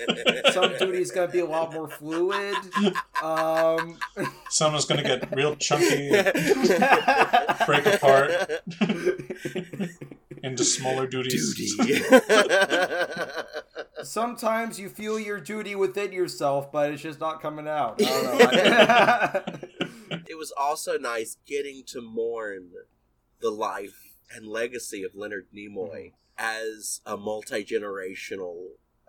[0.52, 2.54] Some duty is going to be a lot more fluid.
[3.20, 3.98] Um,
[4.50, 6.10] Some is going to get real chunky,
[7.66, 8.30] break apart
[10.44, 11.56] into smaller duties.
[11.56, 12.00] Duty.
[14.04, 18.00] sometimes you feel your duty within yourself, but it's just not coming out.
[18.00, 19.40] I don't know.
[19.54, 19.57] it
[20.38, 22.70] was also nice getting to mourn
[23.40, 28.56] the life and legacy of Leonard Nimoy as a multi generational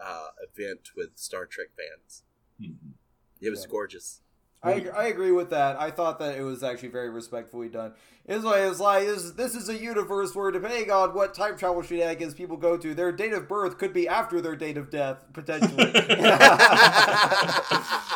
[0.03, 2.23] uh, event with Star Trek fans.
[2.61, 2.93] Mhm.
[3.41, 3.71] It was Yeah.
[3.71, 4.21] gorgeous.
[4.61, 5.79] I, I agree with that.
[5.79, 7.93] I thought that it was actually very respectfully done.
[8.25, 11.81] It's like it's like this, this is a universe where depending on what time travel
[11.81, 15.23] shenanigans people go to, their date of birth could be after their date of death
[15.31, 15.93] potentially.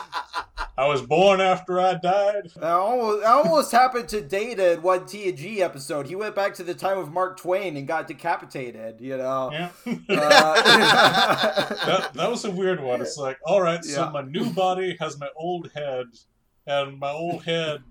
[0.76, 2.52] I was born after I died.
[2.60, 6.08] I almost, I almost happened to Data in one TNG episode.
[6.08, 9.00] He went back to the time of Mark Twain and got decapitated.
[9.00, 9.52] You know.
[9.52, 9.70] Yeah.
[9.86, 9.94] Uh,
[11.86, 13.02] that, that was a weird one.
[13.02, 16.08] It's like, all right, so my new body has my old head,
[16.66, 17.84] and my old head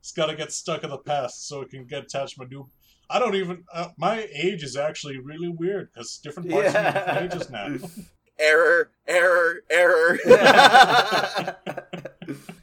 [0.00, 2.48] has got to get stuck in the past so it can get attached to my
[2.48, 2.68] new.
[3.10, 3.64] I don't even.
[3.72, 7.50] Uh, my age is actually really weird because different parts of me have different ages
[7.50, 7.76] now.
[8.38, 10.18] error, error, error.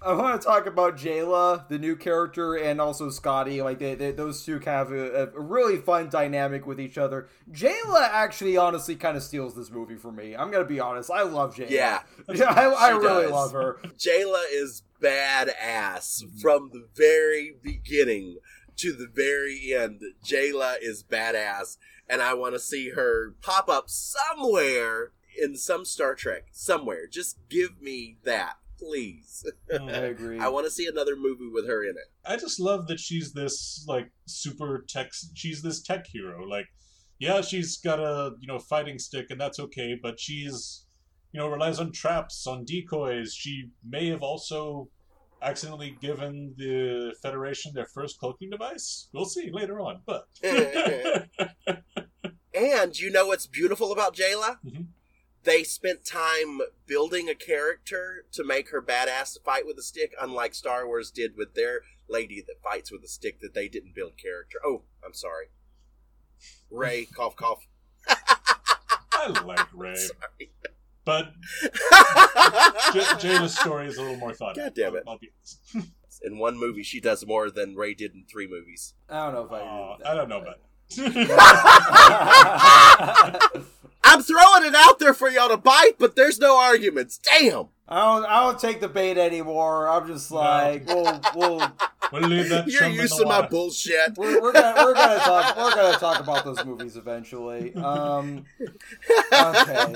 [0.05, 3.61] I want to talk about Jaylah, the new character, and also Scotty.
[3.61, 7.27] Like they, they those two have a, a really fun dynamic with each other.
[7.51, 10.35] Jaylah actually, honestly, kind of steals this movie for me.
[10.35, 11.09] I'm gonna be honest.
[11.09, 11.69] I love Jaylah.
[11.71, 12.01] yeah,
[12.33, 13.31] Yeah, I, I really does.
[13.31, 13.79] love her.
[13.97, 18.37] Jaylah is badass from the very beginning
[18.77, 20.01] to the very end.
[20.23, 21.77] Jaylah is badass,
[22.09, 26.45] and I want to see her pop up somewhere in some Star Trek.
[26.51, 27.07] Somewhere.
[27.07, 29.45] Just give me that, please.
[29.71, 29.75] I
[30.13, 30.39] agree.
[30.39, 32.11] I want to see another movie with her in it.
[32.25, 35.11] I just love that she's this like super tech.
[35.33, 36.45] She's this tech hero.
[36.45, 36.67] Like,
[37.19, 39.97] yeah, she's got a you know fighting stick, and that's okay.
[40.01, 40.85] But she's
[41.31, 43.33] you know relies on traps, on decoys.
[43.33, 44.89] She may have also
[45.41, 49.09] accidentally given the Federation their first cloaking device.
[49.13, 50.01] We'll see later on.
[50.05, 50.27] But
[52.55, 54.57] And you know what's beautiful about Jaylah?
[54.65, 54.87] Mhm.
[55.45, 60.13] They spent time building a character to make her badass to fight with a stick,
[60.19, 63.95] unlike Star Wars did with their lady that fights with a stick that they didn't
[63.95, 64.57] build character.
[64.65, 65.45] Oh, I'm sorry.
[66.71, 67.65] Rey, cough, cough.
[68.07, 69.95] I like Rey.
[69.95, 70.51] Sorry.
[71.05, 71.69] But J-
[73.21, 74.55] Jaylah's story is a little more thought.
[74.55, 75.03] God damn it.
[75.07, 75.31] I'll, I'll be.
[76.23, 78.93] In one movie, she does more than Rey did in three movies.
[79.09, 79.59] I don't know if I.
[79.59, 80.57] Uh, agree I don't know about.
[80.57, 80.61] that.
[84.07, 87.17] I'm throwing it out there for y'all to bite, but there's no arguments.
[87.17, 87.69] Damn.
[87.87, 88.25] I don't.
[88.25, 89.87] I don't take the bait anymore.
[89.87, 91.71] I'm just like, we'll, we'll,
[92.11, 94.17] We'll leave that You're used the to my bullshit.
[94.17, 97.73] we're, we're gonna, we're gonna talk, we're gonna talk about those movies eventually.
[97.75, 98.45] Um,
[99.33, 99.93] okay.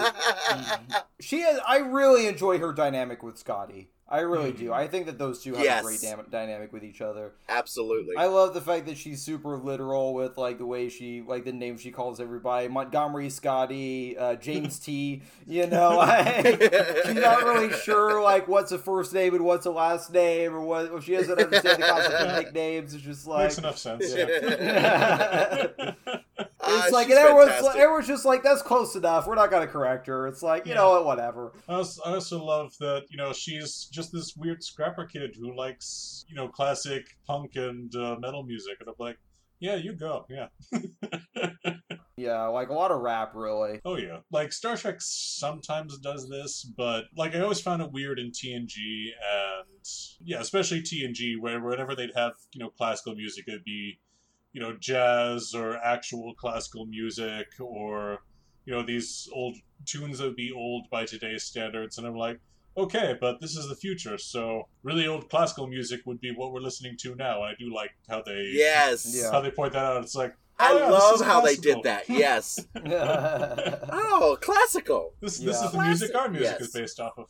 [1.20, 1.60] She has.
[1.68, 3.92] I really enjoy her dynamic with Scotty.
[4.12, 4.74] I really do.
[4.74, 5.82] I think that those two have Yes.
[5.82, 7.34] a great dam- dynamic with each other.
[7.48, 8.16] Absolutely.
[8.18, 11.52] I love the fact that she's super literal with like the way she like the
[11.54, 15.22] name she calls everybody Montgomery Scotty, uh, James T.
[15.48, 16.46] You know, like,
[17.06, 20.62] she's not really sure like what's a first name and what's a last name or
[20.62, 20.92] what.
[20.94, 24.14] If she doesn't understand the concept of nicknames, it's just like Makes enough sense.
[24.16, 25.94] Yeah.
[26.62, 27.82] Ah, it's like she's and everyone's, fantastic.
[27.82, 29.28] everyone's just like that's close enough.
[29.28, 30.28] We're not gonna correct her.
[30.28, 30.80] It's like you Yeah.
[30.80, 31.54] know what, whatever.
[31.70, 35.56] I also, I also love that you know she's just this weird scrapper kid who
[35.56, 39.18] likes you know classic punk and uh, metal music, and I'm like,
[39.60, 40.48] yeah, you go, yeah,
[42.18, 43.80] Yeah, like a lot of rap, really.
[43.86, 44.18] oh yeah.
[44.30, 48.74] Like Star Trek sometimes does this, but like I always found it weird in TNG
[48.76, 49.86] and
[50.22, 54.00] yeah, especially TNG, where whenever they'd have you know classical music, it'd be
[54.54, 58.20] you know jazz or actual classical music or
[58.66, 62.40] you know these old tunes that would be old by today's standards, and I'm like,
[62.78, 66.60] okay, but this is the future, so really old classical music would be what we're
[66.60, 67.44] listening to now.
[67.44, 69.12] And I do like how they Yes.
[69.16, 69.32] Yeah.
[69.32, 70.04] how they point that out.
[70.04, 72.04] It's like I oh, love is how they did that.
[72.10, 72.60] Yes.
[72.86, 75.14] oh, classical.
[75.22, 75.66] This this Yeah.
[75.66, 76.62] is the music our music Yes.
[76.62, 77.26] is based off of.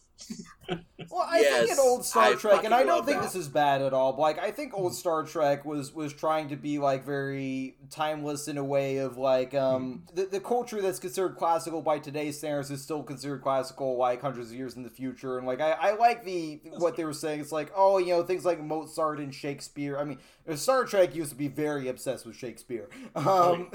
[1.11, 3.23] Well, I Yes, think in old Star I Trek, and I don't think that.
[3.23, 4.13] this is bad at all.
[4.13, 8.47] But like, I think old Star Trek was was trying to be like very timeless
[8.47, 12.69] in a way of like um the, the culture that's considered classical by today's standards
[12.69, 15.39] is still considered classical like hundreds of years in the future.
[15.39, 17.39] And like, I, I like the what they were saying.
[17.39, 19.97] It's like, oh, you know, things like Mozart and Shakespeare.
[19.97, 20.19] I mean,
[20.57, 22.89] Star Trek used to be very obsessed with Shakespeare.
[23.15, 23.69] Um,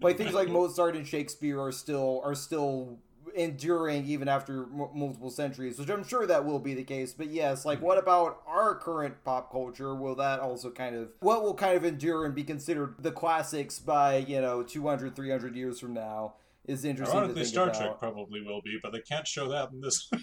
[0.00, 2.98] but things like Mozart and Shakespeare are still are still
[3.34, 7.12] enduring even after m- multiple centuries, which I'm sure that will be the case.
[7.12, 9.94] But yes, like what about our current pop culture?
[9.94, 13.78] Will that also kind of what will kind of endure and be considered the classics
[13.78, 16.34] by you know 200, 300 years from now?
[16.66, 17.80] Is interesting Ironically, Star about.
[17.80, 20.10] Trek probably will be, but they can't show that in this.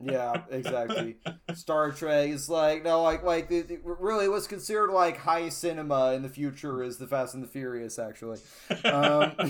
[0.00, 1.16] Yeah, exactly.
[1.54, 6.12] Star Trek is like no, like like the, the- really what's considered like high cinema
[6.12, 7.98] in the future is the Fast and the Furious.
[7.98, 8.38] Actually,
[8.84, 9.32] um,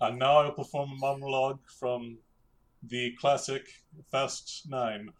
[0.00, 2.18] and now I'll perform a monologue from
[2.82, 3.66] the classic
[4.10, 5.10] Fast Nine.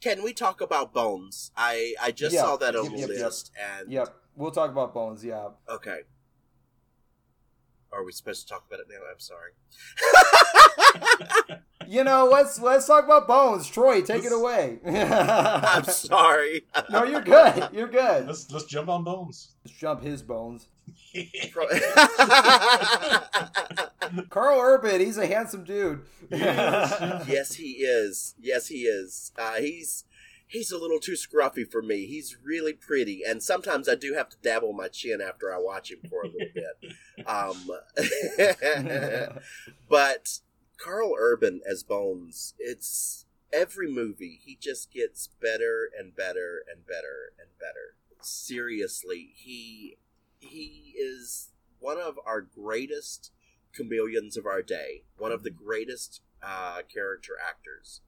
[0.00, 1.52] Can we talk about Bones?
[1.56, 2.42] I I just Yeah.
[2.42, 3.32] saw that on Yep, the yep, yep.
[3.80, 5.24] and yep, we'll talk about Bones.
[5.24, 6.00] Yeah, okay.
[7.92, 8.96] Are we supposed to talk about it now?
[9.12, 9.52] I'm sorry.
[11.88, 13.68] you know let's let's talk about Bones.
[13.68, 14.78] Troy, take it Let's- away.
[14.86, 16.62] I'm sorry.
[16.90, 17.68] no, you're good.
[17.72, 18.26] You're good.
[18.26, 19.54] let's let's jump on Bones.
[19.64, 20.66] Let's jump his bones.
[24.30, 26.02] Karl Urban, he's a handsome dude.
[26.30, 28.34] yes, he is.
[28.40, 29.32] Yes, he is.
[29.38, 30.04] Uh, he's
[30.48, 32.06] he's a little too scruffy for me.
[32.06, 35.90] He's really pretty, and sometimes I do have to dabble my chin after I watch
[35.92, 37.26] him for a little bit.
[37.26, 37.70] Um,
[39.88, 40.40] but
[40.82, 47.32] Karl Urban as Bones, it's every movie he just gets better and better and better
[47.38, 47.94] and better.
[48.20, 49.98] Seriously, he
[50.38, 53.30] he is one of our greatest
[53.72, 58.00] chameleons of our day, one of the greatest uh, character actors.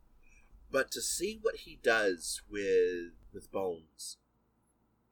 [0.70, 4.16] But to see what he does with with Bones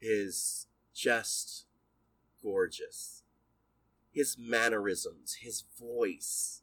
[0.01, 1.67] is just
[2.43, 3.23] gorgeous.
[4.11, 6.62] His mannerisms, his voice,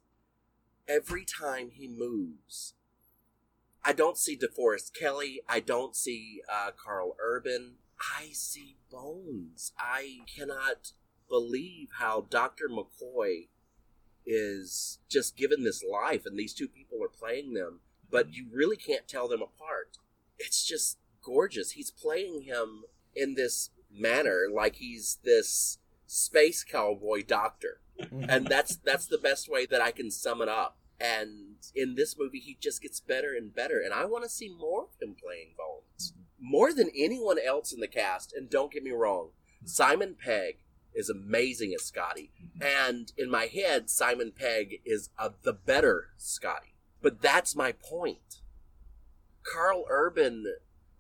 [0.89, 2.73] every time he moves.
[3.85, 5.41] I don't see DeForest Kelley.
[5.47, 7.75] I don't see uh, Karl Urban.
[8.19, 9.71] I see Bones.
[9.77, 10.91] I cannot
[11.29, 12.67] believe how Dr.
[12.67, 13.47] McCoy
[14.25, 17.79] is just given this life and these two people are playing them,
[18.11, 19.97] but you really can't tell them apart.
[20.37, 21.71] It's just gorgeous.
[21.71, 22.83] He's playing him
[23.15, 27.81] in this manner like he's this space cowboy doctor.
[28.29, 30.78] And that's that's the best way that I can sum it up.
[30.99, 34.49] And in this movie he just gets better and better and I want to see
[34.49, 36.13] more of him playing Bones.
[36.39, 38.33] More than anyone else in the cast.
[38.33, 39.29] And don't get me wrong,
[39.65, 40.59] Simon Pegg
[40.93, 42.31] is amazing as Scotty.
[42.61, 46.75] And in my head, Simon Pegg is uh, the better Scotty.
[47.01, 48.41] But that's my point.
[49.43, 50.45] Karl Urban,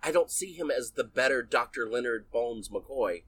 [0.01, 1.89] I don't see him as the better Dr.
[1.89, 3.23] Leonard Bones McCoy.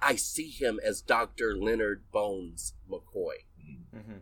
[0.00, 1.56] I see him as Dr.
[1.56, 3.44] Leonard Bones McCoy.
[3.92, 4.20] Mhm.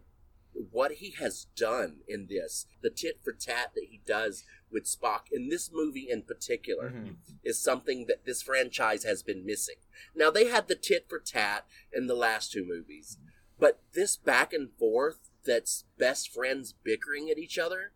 [0.71, 5.25] What he has done in this, the tit for tat that he does with Spock
[5.31, 7.17] in this movie in particular, Mhm.
[7.45, 9.77] is something that this franchise has been missing.
[10.15, 13.19] Now they had the tit for tat in the last two movies,
[13.59, 17.93] but this back and forth that's best friends bickering at each other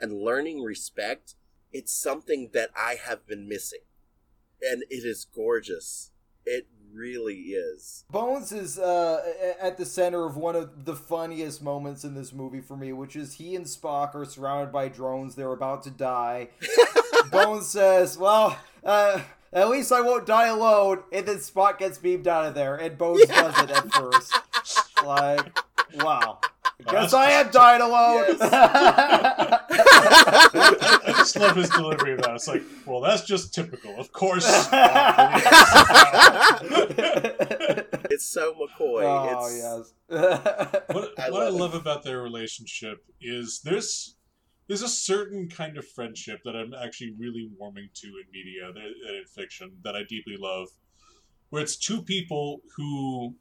[0.00, 1.34] and learning respect,
[1.72, 3.82] it's something that I have been missing.
[4.60, 6.10] And it is gorgeous.
[6.44, 8.04] It really is.
[8.10, 9.20] Bones is uh,
[9.60, 13.16] at the center of one of the funniest moments in this movie for me, which
[13.16, 15.34] is he and Spock are surrounded by drones.
[15.34, 16.48] They're about to die.
[17.30, 19.20] Bones says, "Well, uh,
[19.52, 22.96] at least I won't die alone." And then Spock gets beamed out of there, and
[22.96, 24.34] Bones does it at first.
[25.04, 25.58] Like,
[25.94, 26.40] wow.
[26.90, 28.36] Guess I am dying alone.
[30.50, 32.34] I just love his delivery of that.
[32.34, 33.94] It's like, well, that's just typical.
[33.98, 34.46] Of course.
[38.10, 39.04] It's so McCoy.
[39.04, 39.92] oh it's, yes.
[40.90, 41.56] what, I what love it.
[41.56, 44.16] love about their relationship is there's
[44.66, 48.76] there's a certain kind of friendship that I'm actually really warming to in media and
[48.76, 50.68] in fiction that I deeply love,
[51.50, 53.36] where it's two people who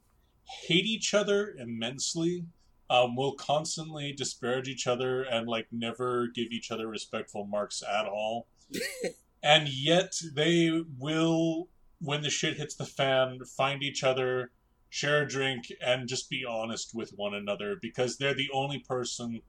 [0.68, 2.46] hate each other immensely,
[2.90, 8.06] um, will constantly disparage each other and like never give each other respectful marks at
[8.06, 8.48] all,
[9.44, 11.70] and yet they will
[12.00, 14.52] when the shit hits the fan, find each other,
[14.90, 19.42] share a drink, and just be honest with one another because they're the only person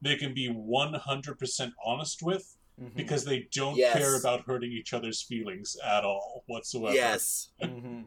[0.00, 2.96] they can be 100% honest with Mhm.
[2.96, 3.92] because they don't Yes.
[3.96, 6.96] care about hurting each other's feelings at all whatsoever.
[6.96, 7.50] Yes.
[7.60, 8.06] Mhm.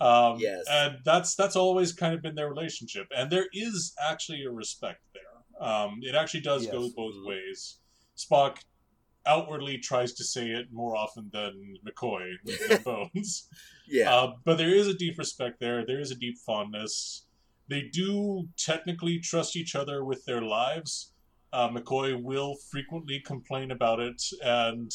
[0.00, 0.64] Um, Yes.
[0.70, 5.00] and that's that's always kind of been their relationship, and there is actually a respect
[5.12, 5.66] there.
[5.68, 6.92] Um, it actually does go Yes.
[6.94, 7.26] both Mhm.
[7.26, 7.78] ways.
[8.16, 8.56] Spock
[9.26, 13.48] outwardly tries to say it more often than McCoy with the Bones,
[13.86, 14.14] Yeah.
[14.14, 15.84] uh, but there is a deep respect there.
[15.84, 17.26] There is a deep fondness.
[17.68, 21.12] They do technically trust each other with their lives.
[21.52, 24.90] Uh, McCoy will frequently complain about it and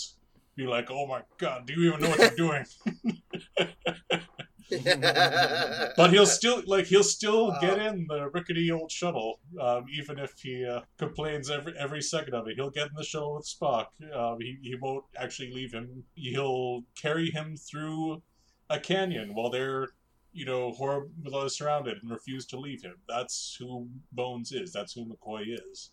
[0.55, 2.65] be like, "Oh my god, do you even know what you're doing?"
[5.97, 7.59] But he'll still like he'll still Wow.
[7.61, 12.33] get in the rickety old shuttle, um, even if he uh, complains every every second
[12.33, 12.55] of it.
[12.55, 13.87] He'll get in the shuttle with Spock.
[14.13, 16.03] Um, he he won't actually leave him.
[16.15, 18.21] He'll carry him through
[18.69, 19.89] a canyon while they're
[20.33, 22.95] you know horribly surrounded and refuse to leave him.
[23.07, 24.71] That's who Bones is.
[24.73, 25.91] That's who McCoy is.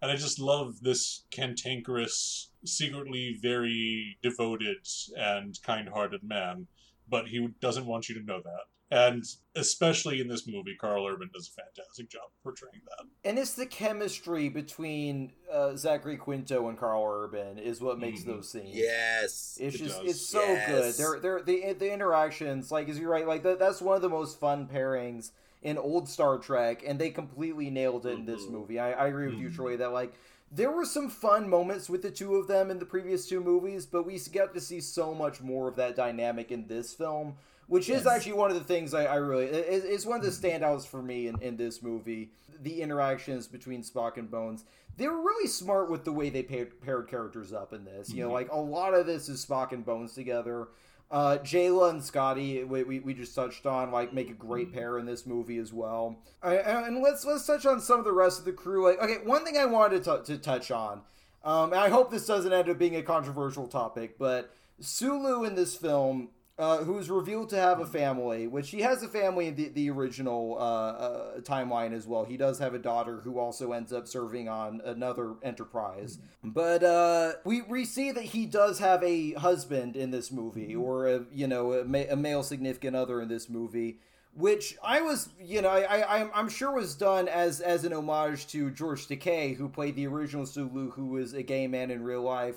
[0.00, 4.78] And I just love this cantankerous, secretly very devoted
[5.16, 6.66] and kind-hearted man
[7.12, 8.64] but he doesn't want you to know that.
[8.90, 9.22] And
[9.54, 13.06] especially in this movie, Karl Urban does a fantastic job portraying that.
[13.28, 18.26] And it's the chemistry between uh, Zachary Quinto and Karl Urban is what makes Mhm.
[18.26, 18.74] those scenes.
[18.74, 19.56] yes.
[19.60, 20.10] It's It just does.
[20.10, 20.66] it's so Yes.
[20.68, 20.94] good.
[20.96, 24.08] They're they're the the interactions like is you're right like that, that's one of the
[24.10, 25.30] most fun pairings
[25.62, 28.50] in old Star Trek, and they completely nailed it in this Mhm.
[28.50, 28.78] movie.
[28.78, 29.54] I, I agree with you, Mhm.
[29.54, 30.12] Troy, that like
[30.54, 33.86] there were some fun moments with the two of them in the previous two movies,
[33.86, 37.36] but we got to see so much more of that dynamic in this film,
[37.68, 40.30] which is actually one of the things I, I really it, it's one of the
[40.30, 42.30] standouts for me in, in this movie.
[42.62, 44.64] The interactions between Spock and Bones.
[44.98, 48.12] They were really smart with the way they paired, paired characters up in this.
[48.12, 48.34] You know, Mhm.
[48.34, 50.68] like a lot of this is Spock and Bones together.
[51.12, 54.98] Uh, Jaylah and Scotty, we, we, we just touched on, like make a great pair
[54.98, 56.16] in this movie as well.
[56.42, 58.88] I, and let's let's touch on some of the rest of the crew.
[58.88, 61.02] Like, okay, one thing I wanted to, to touch on,
[61.44, 65.54] um, and I hope this doesn't end up being a controversial topic, but Sulu in
[65.54, 69.54] this film, uh, who's revealed to have a family, which he has a family in
[69.56, 72.24] the, the original uh, uh, timeline as well.
[72.24, 76.18] He does have a daughter who also ends up serving on another enterprise.
[76.44, 81.08] But uh, we, we see that he does have a husband in this movie, or
[81.08, 83.98] a, you know a, ma- a male significant other in this movie.
[84.34, 87.92] Which I was, you know, I, I I'm- I'm sure was done as as an
[87.92, 92.02] homage to George Takei, who played the original Sulu, who was a gay man in
[92.02, 92.56] real life.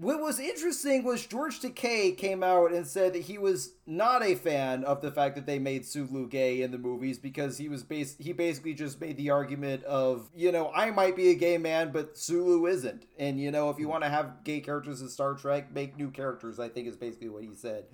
[0.00, 4.36] What was interesting was George Takei came out and said that he was not a
[4.36, 7.82] fan of the fact that they made Sulu gay in the movies because he was
[7.82, 11.58] bas- he basically just made the argument of you know I might be a gay
[11.58, 15.08] man but Sulu isn't and you know if you want to have gay characters in
[15.08, 17.86] Star Trek make new characters I think is basically what he said.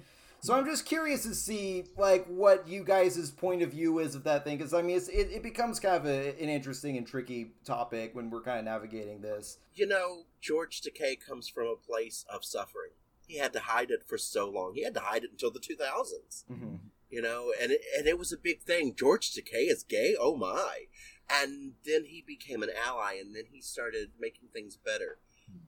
[0.45, 4.25] So I'm just curious to see like what you guys' point of view is of
[4.25, 7.53] that thing because I mean it, it becomes kind of a, an interesting and tricky
[7.65, 9.57] topic when we're kind of navigating this.
[9.75, 12.90] You know, George Takei comes from a place of suffering.
[13.26, 14.74] He had to hide it for so long.
[14.74, 16.45] He had to hide it until the 2000s.
[16.53, 16.74] Mm-hmm.
[17.09, 18.95] You know, and it, and it was a big thing.
[18.95, 20.14] George Takei is gay.
[20.20, 20.86] Oh my!
[21.30, 25.18] And then he became an ally, and then he started making things better.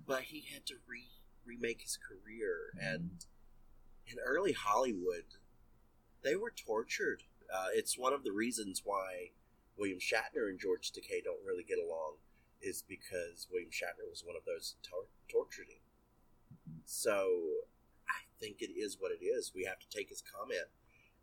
[0.06, 1.04] But he had to re
[1.46, 3.24] remake his career, and
[4.06, 5.24] in early Hollywood,
[6.22, 7.22] they were tortured.
[7.52, 9.30] Uh, it's one of the reasons why
[9.78, 12.16] William Shatner and George Takei don't really get along,
[12.66, 16.80] is because William Shatner was one of those tor- tortured him.
[16.84, 17.28] So
[18.08, 19.52] I think it is what it is.
[19.54, 20.68] We have to take his comment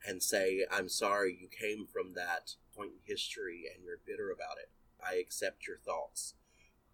[0.05, 4.57] and say, I'm sorry you came from that point in history and you're bitter about
[4.57, 4.69] it.
[5.05, 6.35] I accept your thoughts.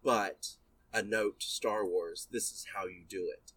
[0.04, 0.56] But
[0.93, 3.54] a note to Star Wars this is how you do it.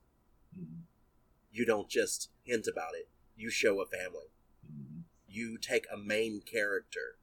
[1.50, 4.32] You don't just hint about it, you show a family.
[5.28, 7.16] You take a main character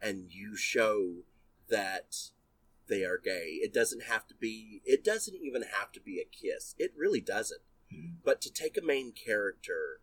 [0.00, 1.24] and you show
[1.68, 2.30] that
[2.88, 3.58] they are gay.
[3.62, 6.74] It doesn't have to be, it doesn't even have to be a kiss.
[6.78, 7.62] It really doesn't.
[7.92, 8.14] Hmm.
[8.24, 10.00] But to take a main character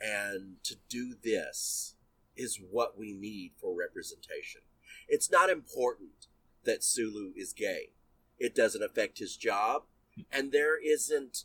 [0.00, 1.94] and to do this
[2.36, 4.62] is what we need for representation.
[5.08, 6.28] It's not important
[6.64, 7.90] that Sulu is gay.
[8.38, 9.82] It doesn't affect his job,
[10.30, 11.44] and there isn't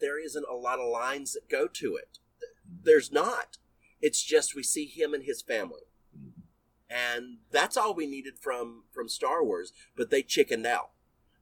[0.00, 2.18] there isn't a lot of lines that go to it.
[2.82, 3.58] There's not.
[4.00, 5.82] It's just we see him and his family.
[6.92, 10.90] And that's all we needed from from Star Wars, but they chickened out.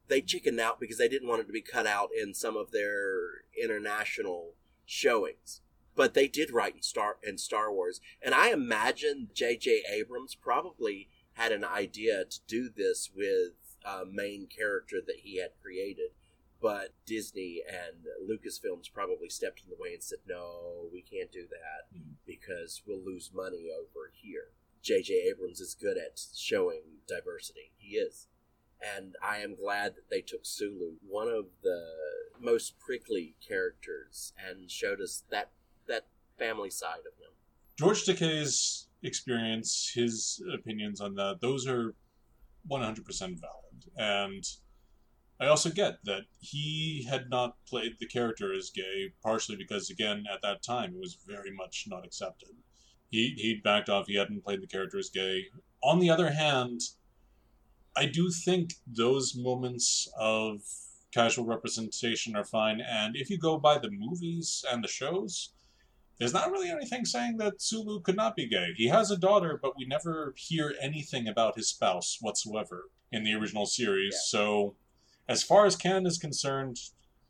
[0.06, 2.70] They chickened out because they didn't want it to be cut out in some of
[2.70, 4.54] their international
[4.86, 5.60] showings.
[5.96, 9.82] But they did write in Star in Star Wars, and I imagine J.J.
[9.90, 13.52] Abrams probably had an idea to do this with
[13.84, 16.10] a main character that he had created,
[16.60, 21.48] but Disney and Lucasfilms probably stepped in the way and said, "No, we can't do
[21.48, 22.16] that Mhm.
[22.24, 25.14] because we'll lose money over here." J.J.
[25.30, 27.72] Abrams is good at showing diversity.
[27.76, 28.28] He is.
[28.96, 31.84] And I am glad that they took Sulu, one of the
[32.40, 35.50] most prickly characters, and showed us that
[35.86, 36.06] that
[36.38, 37.32] family side of him.
[37.78, 41.94] George Takei's experience, his opinions on that, those are
[42.70, 43.84] 100% valid.
[43.96, 44.44] And
[45.40, 50.24] I also get that he had not played the character as gay, partially because, again,
[50.32, 52.50] at that time, it was very much not accepted.
[53.10, 55.46] He, he'd backed off, he hadn't played the character as gay.
[55.82, 56.80] On the other hand,
[57.96, 60.62] I do think those moments of
[61.12, 65.52] casual representation are fine, and if you go by the movies and the shows,
[66.18, 68.74] there's not really anything saying that Sulu could not be gay.
[68.76, 73.34] He has a daughter, but we never hear anything about his spouse whatsoever in the
[73.34, 74.14] original series.
[74.14, 74.20] Yeah.
[74.26, 74.74] So,
[75.28, 76.78] as far as canon is concerned,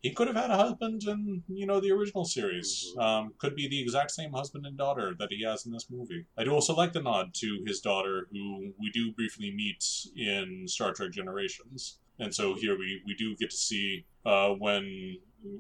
[0.03, 2.93] he could have had a husband in you know the original series.
[2.97, 3.03] Mhm.
[3.03, 6.25] Um, could be the exact same husband and daughter that he has in this movie.
[6.37, 9.85] I do also like the nod to his daughter, who we do briefly meet
[10.17, 11.99] in Star Trek Generations.
[12.19, 15.17] And so here we, we do get to see uh, when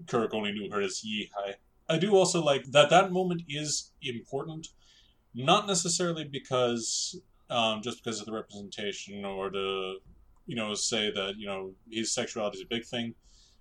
[0.07, 1.55] Kirk only knew her as Yi Hai.
[1.88, 4.68] I do also like that that moment is important,
[5.34, 7.18] not necessarily because
[7.49, 9.99] um, just because of the representation or to
[10.47, 13.14] you know say that you know his sexuality is a big thing,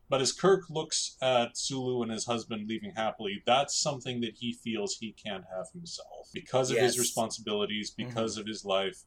[0.10, 4.54] but as Kirk looks at Sulu and his husband leaving happily, that's something that he
[4.54, 9.04] feels he can't have himself because of his responsibilities, because of his life.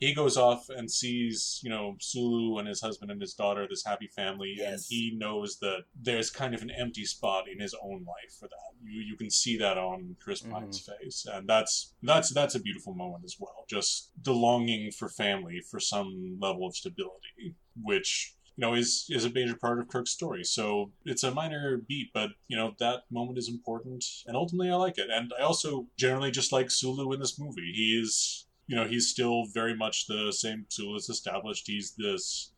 [0.00, 3.84] He goes off and sees, you know, Sulu and his husband and his daughter, this
[3.84, 8.04] happy family, and he knows that there's kind of an empty spot in his own
[8.04, 8.74] life for that.
[8.84, 10.50] You you can see that on Chris Mhm.
[10.50, 13.64] Pine's face, and that's that's that's a beautiful moment as well.
[13.68, 19.24] Just the longing for family, for some level of stability, which you know is is
[19.24, 20.44] a major part of Kirk's story.
[20.44, 24.76] So it's a minor beat, but you know that moment is important, and ultimately I
[24.76, 25.10] like it.
[25.10, 27.72] And I also generally just like Sulu in this movie.
[27.74, 31.66] He is you know he's still very much the same Sulu as established.
[31.66, 32.52] He's this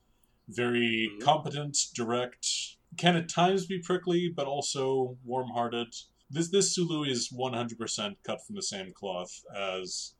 [0.48, 1.20] very Mhm.
[1.20, 2.46] competent, direct,
[2.96, 5.94] can at times be prickly, but also warm-hearted.
[6.30, 10.14] This this Sulu is 100% cut from the same cloth as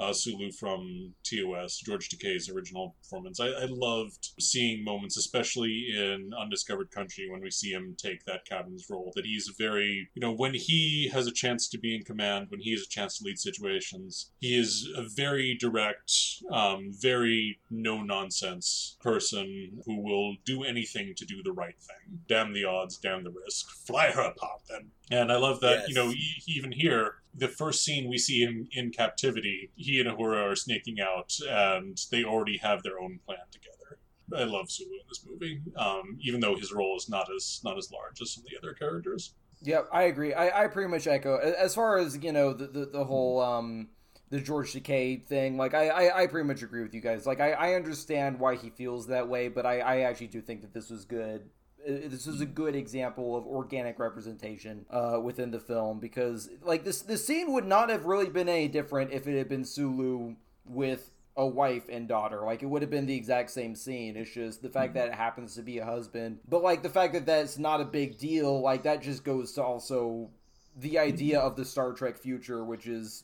[0.00, 3.40] uh, Sulu from TOS, George Takei's original performance.
[3.40, 8.44] I, I loved seeing moments, especially in Undiscovered Country, when we see him take that
[8.44, 9.12] captain's role.
[9.14, 12.46] That he's a very, you know, when he has a chance to be in command,
[12.50, 16.12] when he has a chance to lead situations, he is a very direct,
[16.50, 22.20] um, very no nonsense person who will do anything to do the right thing.
[22.28, 23.68] Damn the odds, damn the risk.
[23.86, 24.90] Fly her apart then.
[25.10, 28.68] And I love that, you know, e- even here, the first scene we see him
[28.72, 33.38] in captivity, he and Uhura are snaking out, and they already have their own plan
[33.50, 33.98] together.
[34.34, 37.78] I love Sulu in this movie, um, even though his role is not as not
[37.78, 39.34] as large as some of the other characters.
[39.62, 40.34] Yep, I agree.
[40.34, 43.88] I, I pretty much echo as far as you know the the, the whole um
[44.30, 45.56] the George Takei thing.
[45.56, 47.26] Like I, I I pretty much agree with you guys.
[47.26, 50.60] Like I, I understand why he feels that way, but I I actually do think
[50.60, 51.48] that this was good.
[51.88, 56.84] Uh, This is a good example of organic representation uh, within the film because like
[56.84, 60.34] this the scene would not have really been any different if it had been Sulu
[60.66, 62.40] with a wife and daughter.
[62.44, 64.16] Like it would have been the exact same scene.
[64.16, 66.40] It's just the fact that it happens to be a husband.
[66.48, 69.62] But like the fact that that's not a big deal, like that just goes to
[69.62, 70.30] also
[70.76, 73.22] the idea of the Star Trek future, which is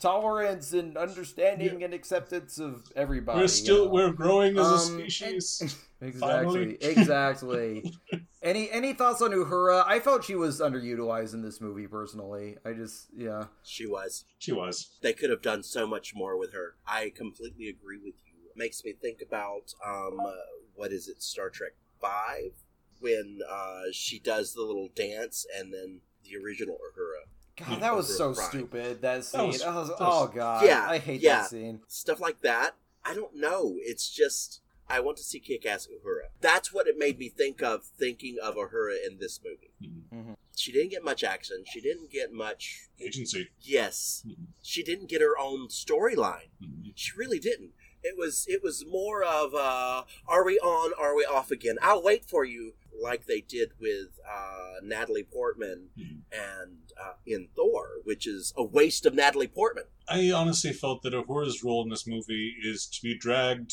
[0.00, 3.36] tolerance and understanding and acceptance of everybody.
[3.36, 3.90] we're you still know?
[3.92, 5.76] we're growing as a Um, species.
[6.02, 6.76] Exactly.
[6.80, 7.92] Exactly.
[8.42, 9.84] any any thoughts on Uhura?
[9.86, 12.56] I felt she was underutilized in this movie personally.
[12.64, 13.44] I just yeah.
[13.62, 14.24] She was.
[14.38, 14.98] she was.
[15.02, 16.74] They could have done so much more with her.
[16.86, 18.32] I completely agree with you.
[18.50, 20.32] It makes me think about um, uh,
[20.74, 22.52] what is it, Star Trek Five,
[23.00, 27.28] when uh, she does the little dance, and then the original Uhura.
[27.68, 28.48] God, that was so Uhura Prime.
[28.48, 29.02] stupid.
[29.02, 29.46] That scene.
[29.46, 30.64] was- I was- that oh god.
[30.64, 31.42] Yeah, I hate yeah.
[31.42, 31.80] that scene.
[31.86, 32.72] stuff like that.
[33.04, 33.74] I don't know.
[33.78, 36.28] It's just I want to see Kick-Ass Uhura.
[36.40, 37.84] That's what it made me think of.
[37.84, 39.72] Thinking of Uhura in this movie.
[40.12, 40.36] Mhm.
[40.56, 41.64] She didn't get much action.
[41.72, 42.88] She didn't get much.
[43.00, 43.48] Agency.
[43.60, 44.48] Yes, Mhm.
[44.60, 46.50] she didn't get her own storyline.
[46.62, 46.92] Mhm.
[46.94, 47.72] She really didn't.
[48.02, 50.92] It was it was more of uh, are we on?
[50.94, 51.78] Are we off again?
[51.80, 56.22] I'll wait for you, like they did with uh, Natalie Portman Mhm.
[56.32, 59.84] and uh, in Thor, which is a waste of Natalie Portman.
[60.08, 63.72] I honestly felt that Uhura's role in this movie is to be dragged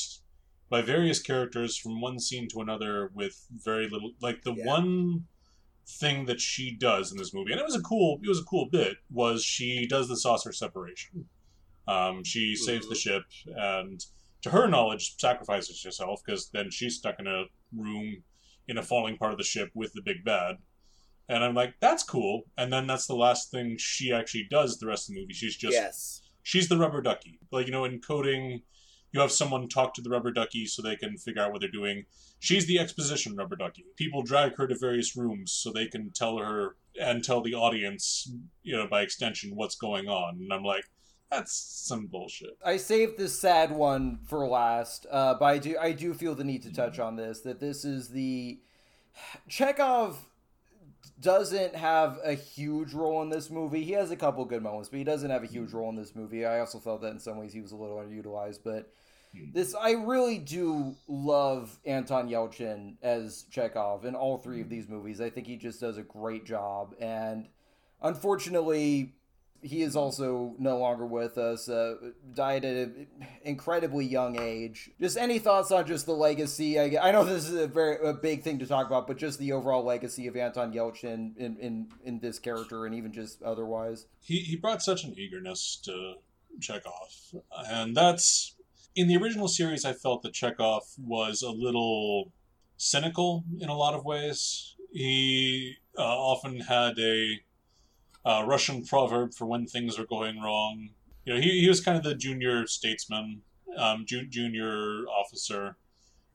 [0.69, 4.65] by various characters from one scene to another with very little like the Yeah.
[4.65, 5.27] one
[5.87, 8.43] thing that she does in this movie and it was a cool it was a
[8.43, 11.27] cool bit was she does the saucer separation
[11.87, 12.99] um, she saves the Mhm.
[12.99, 14.05] ship and
[14.43, 17.45] to her knowledge sacrifices herself because then she's stuck in a
[17.75, 18.23] room
[18.67, 20.57] in a falling part of the ship with the big bad.
[21.27, 22.43] And I'm like, that's cool.
[22.57, 25.33] And then that's the last thing she actually does the rest of the movie.
[25.33, 26.21] She's just yes.
[26.43, 27.39] she's the rubber ducky.
[27.51, 28.61] Like you know, in coding,
[29.11, 31.69] you have someone talk to the rubber ducky so they can figure out what they're
[31.71, 32.05] doing.
[32.39, 33.85] She's the exposition rubber ducky.
[33.95, 38.31] People drag her to various rooms so they can tell her and tell the audience,
[38.63, 40.35] you know, by extension, what's going on.
[40.35, 40.85] And I'm like,
[41.31, 41.53] that's
[41.87, 42.57] some bullshit.
[42.65, 46.43] I saved this sad one for last, uh, but I do I do feel the
[46.43, 48.59] need to touch on this that this is the
[49.47, 50.17] Chekhov
[51.19, 53.83] doesn't have a huge role in this movie.
[53.83, 56.15] He has a couple good moments, but he doesn't have a huge role in this
[56.15, 56.45] movie.
[56.45, 58.91] I also felt that in some ways he was a little underutilized, but
[59.35, 59.51] hmm.
[59.51, 64.73] this I really do love Anton Yelchin as Chekhov in all three of hmm.
[64.73, 65.21] these movies.
[65.21, 67.47] I think he just does a great job, and
[68.01, 69.13] unfortunately,
[69.61, 71.67] he is also no longer with us.
[71.69, 71.95] Uh,
[72.33, 73.07] died at an
[73.43, 74.89] incredibly young age.
[74.99, 76.79] Just any thoughts on just the legacy?
[76.79, 79.39] I, I know this is a very a big thing to talk about, but just
[79.39, 84.05] the overall legacy of Anton Yelchin in in, in this character, and even just otherwise.
[84.21, 86.15] He he brought such an eagerness to
[86.59, 87.35] Chekhov,
[87.67, 88.55] and that's
[88.95, 89.85] in the original series.
[89.85, 92.31] I felt that Chekhov was a little
[92.77, 94.75] cynical in a lot of ways.
[94.91, 97.41] He uh, often had a
[98.29, 100.89] uh, Russian proverb for when things are going wrong.
[101.25, 103.41] You know, he, he was kind of the junior statesman,
[103.75, 105.77] um, ju- junior officer.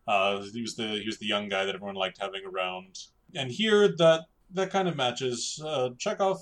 [0.07, 2.99] Uh, he was the he was the young guy that everyone liked having around.
[3.34, 5.62] And here, that that kind of matches.
[5.64, 6.38] Uh, Chekhov,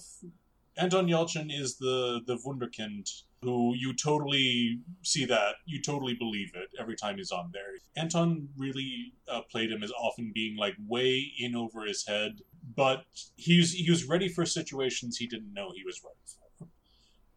[0.78, 6.68] Anton Yelchin is the the wunderkind who you totally see that you totally believe it
[6.78, 7.74] every time he's on there.
[7.96, 12.40] Anton really uh, played him as often being like way in over his head,
[12.76, 13.04] but
[13.36, 16.68] he was he was ready for situations he didn't know he was ready for,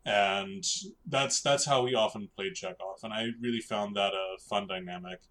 [0.05, 0.63] and
[1.05, 5.21] that's that's how he often played Chekhov, and I really found that a fun dynamic.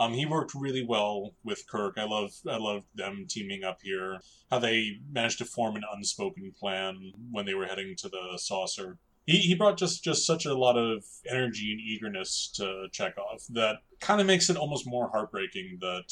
[0.00, 1.94] Um, he worked really well with Kirk.
[1.98, 4.20] I love I love them teaming up here.
[4.50, 8.98] How they managed to form an unspoken plan when they were heading to the saucer
[9.28, 13.76] he, he brought just just such a lot of energy and eagerness to Chekhov that
[14.00, 16.10] kind of makes it almost more heartbreaking that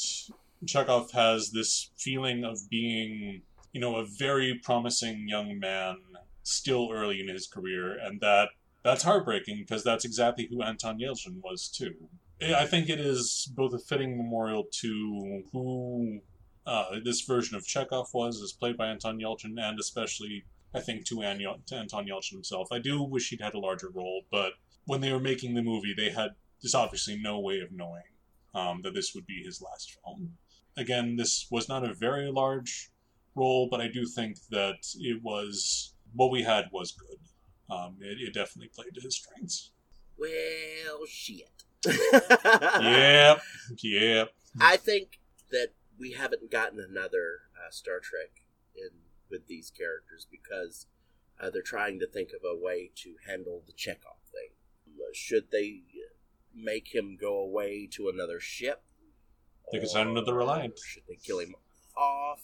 [0.65, 3.41] Chekhov has this feeling of being,
[3.73, 5.97] you know, a very promising young man
[6.43, 8.49] still early in his career, and that
[8.83, 11.95] that's heartbreaking because that's exactly who Anton Yelchin was too.
[12.41, 16.19] I think it is both a fitting memorial to who
[16.65, 21.05] uh, this version of Chekhov was, as played by Anton Yelchin, and especially I think,
[21.05, 22.71] to, An- to Anton Yelchin himself.
[22.71, 24.53] I do wish he'd had a larger role, but
[24.85, 26.31] when they were making the movie, they had
[26.61, 28.03] there's obviously no way of knowing
[28.55, 30.33] um, that this would be his last film.
[30.77, 32.91] Again, this was not a very large
[33.35, 37.19] role, but I do think that it was what we had was good.
[37.69, 39.71] Um, it, it definitely played to his strengths.
[40.17, 41.63] Well, shit.
[42.81, 43.41] yep,
[43.83, 44.29] yep.
[44.59, 45.19] I think
[45.51, 48.43] that we haven't gotten another uh, Star Trek
[48.75, 48.89] in
[49.29, 50.87] with these characters because
[51.39, 54.55] uh, they're trying to think of a way to handle the Chekhov thing.
[55.13, 55.81] Should they
[56.53, 58.83] make him go away to another ship?
[59.71, 60.77] They could send another Reliant.
[60.79, 61.55] Should they kill him
[61.95, 62.41] off?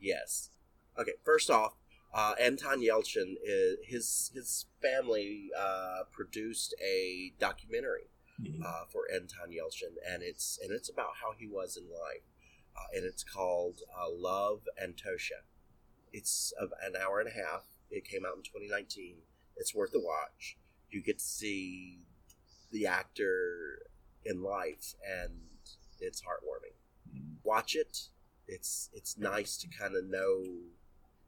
[0.00, 0.50] Yes.
[0.98, 1.74] Okay, first off,
[2.14, 8.08] uh, Anton Yelchin, is, his his family uh, produced a documentary
[8.40, 8.62] Mhm.
[8.64, 12.22] uh, for Anton Yelchin, and it's and it's about how he was in life,
[12.76, 15.42] uh, and it's called uh, Love, Antosha.
[16.12, 17.64] It's of an hour and a half.
[17.90, 19.22] It came out in 2019.
[19.56, 20.56] It's worth a watch.
[20.90, 21.98] You get to see
[22.70, 23.90] the actor
[24.24, 25.48] in life, and
[26.02, 26.74] it's heartwarming.
[27.44, 28.08] Watch it.
[28.46, 30.44] It's it's nice to kind of know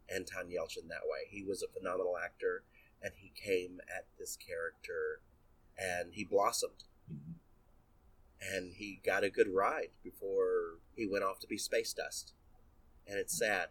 [0.08, 1.26] Anton Yelchin that way.
[1.28, 2.64] He was a phenomenal actor,
[3.02, 5.22] and he came at this character,
[5.78, 7.34] and he blossomed Mhm.
[8.40, 12.34] and he got a good ride before he went off to be space dust.
[13.06, 13.70] And it's sad.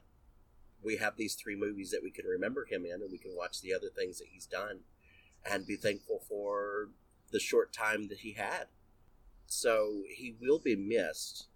[0.81, 3.61] We have these three movies that we can remember him in, and we can watch
[3.61, 4.85] the other things that he's done
[5.45, 6.89] and be thankful for
[7.31, 8.67] the short time that he had.
[9.53, 11.47] So he will be missed,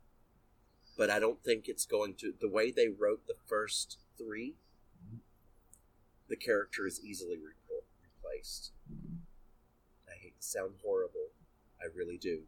[0.95, 2.31] but I don't think it's going to.
[2.39, 4.53] The way they wrote the first three,
[6.29, 8.71] the character is easily re- replaced.
[10.07, 11.31] I hate to sound horrible.
[11.81, 12.43] I really do.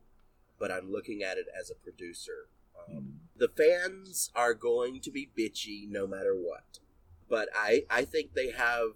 [0.60, 2.48] But I'm looking at it as a producer.
[2.88, 6.80] Um, the fans are going to be bitchy no matter what.
[7.28, 8.92] But I, I think they have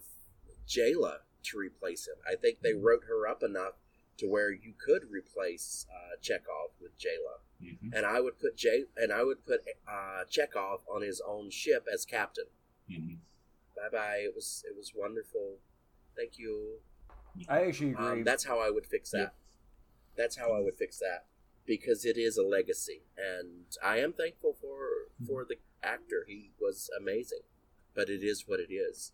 [0.68, 2.16] Jaylah to replace him.
[2.32, 3.74] I think they wrote her up enough
[4.18, 7.40] to where you could replace uh, Chekhov with Jaylah.
[7.64, 7.94] Mhm.
[7.96, 11.88] And I would put Jay and I would put uh, Chekhov on his own ship
[11.92, 12.48] as captain.
[12.90, 13.18] Mhm.
[13.76, 14.18] Bye bye.
[14.20, 15.60] It was it was wonderful.
[16.16, 16.80] Thank you.
[17.48, 18.06] I actually agree.
[18.06, 19.18] Um, that's how I would fix that.
[19.18, 19.30] Yeah.
[20.16, 21.26] That's how I would fix that
[21.66, 26.26] because it is a legacy, and I am thankful for for the actor.
[26.28, 27.42] He was amazing,
[27.96, 29.14] but it is what it is.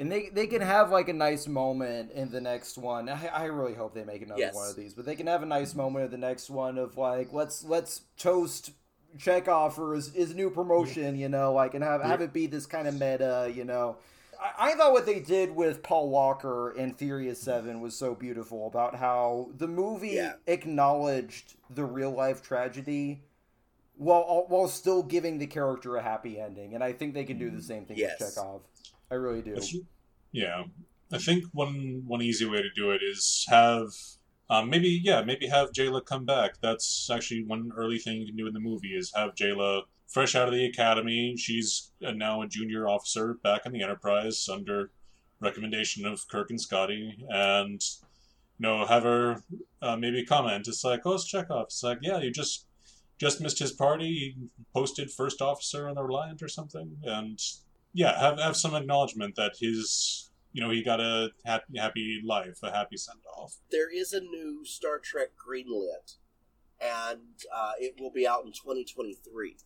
[0.00, 3.08] And they they can have like a nice moment in the next one.
[3.08, 4.54] I, I really hope they make another Yes.
[4.54, 6.96] one of these, but they can have a nice moment in the next one of
[6.96, 8.70] like let's let's toast
[9.18, 12.66] Chekhov for his, his new promotion, you know, like and have have it be this
[12.66, 13.96] kind of meta, you know.
[14.40, 18.68] I, I thought what they did with Paul Walker in Furious Seven was so beautiful
[18.68, 20.34] about how the movie Yeah.
[20.46, 23.22] acknowledged the real life tragedy
[23.96, 27.50] while while still giving the character a happy ending, and I think they can do
[27.50, 28.20] the mm, same thing Yes.
[28.20, 28.60] with Chekhov.
[29.10, 29.56] I really do.
[30.32, 30.64] Yeah,
[31.12, 33.88] I think one one easy way to do it is have
[34.50, 36.54] um, maybe yeah maybe have Jaylah come back.
[36.60, 40.34] That's actually one early thing you can do in the movie is have Jaylah fresh
[40.34, 41.36] out of the academy.
[41.36, 44.90] She's now a junior officer back in the Enterprise under
[45.40, 47.82] recommendation of Kirk and Scotty, and
[48.58, 49.42] you know have her
[49.80, 50.68] uh, maybe comment.
[50.68, 51.66] It's like oh it's Chekhov.
[51.66, 52.66] It's like yeah you just
[53.18, 54.34] just missed his party.
[54.36, 57.40] He posted first officer on the Reliant or something, and
[57.92, 62.58] yeah, have have some acknowledgement that his you know he got a happy happy life,
[62.62, 63.54] a happy send off.
[63.70, 66.16] There is a new Star Trek greenlit,
[66.80, 67.20] and
[67.54, 69.56] uh, it will be out in 2023.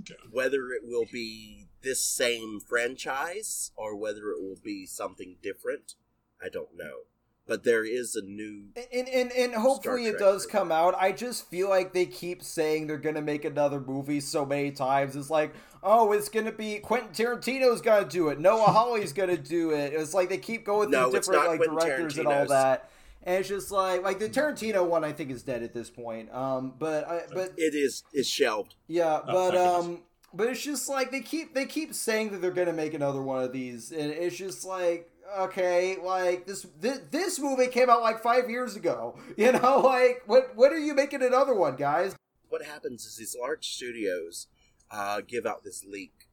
[0.00, 0.14] Okay.
[0.30, 5.94] Whether it will be this same franchise or whether it will be something different,
[6.42, 7.00] I don't know.
[7.46, 8.68] But there is a new.
[8.92, 10.94] And, and and hopefully it does come out.
[10.96, 15.16] I just feel like they keep saying they're gonna make another movie so many times.
[15.16, 15.52] It's like,
[15.82, 18.38] oh, it's gonna be Quentin Tarantino's gonna do it.
[18.40, 19.92] Noah Hawley's gonna do it.
[19.92, 22.90] It's like they keep going No, through it's different like Quentin directors and all that.
[23.24, 26.32] And it's just like like the Tarantino one I think is dead at this point.
[26.34, 28.74] Um, but I, but It is is shelved.
[28.88, 29.84] yeah, Oh, but thank goodness.
[29.86, 30.02] um,
[30.34, 33.42] but it's just like they keep they keep saying that they're gonna make another one
[33.42, 35.08] of these, and it's just like
[35.38, 40.22] okay, like this this, this movie came out like five years ago, you know, like
[40.26, 42.14] what what are you making another one, guys?
[42.48, 44.48] What happens is these large studios
[44.92, 46.28] uh, give out this leak,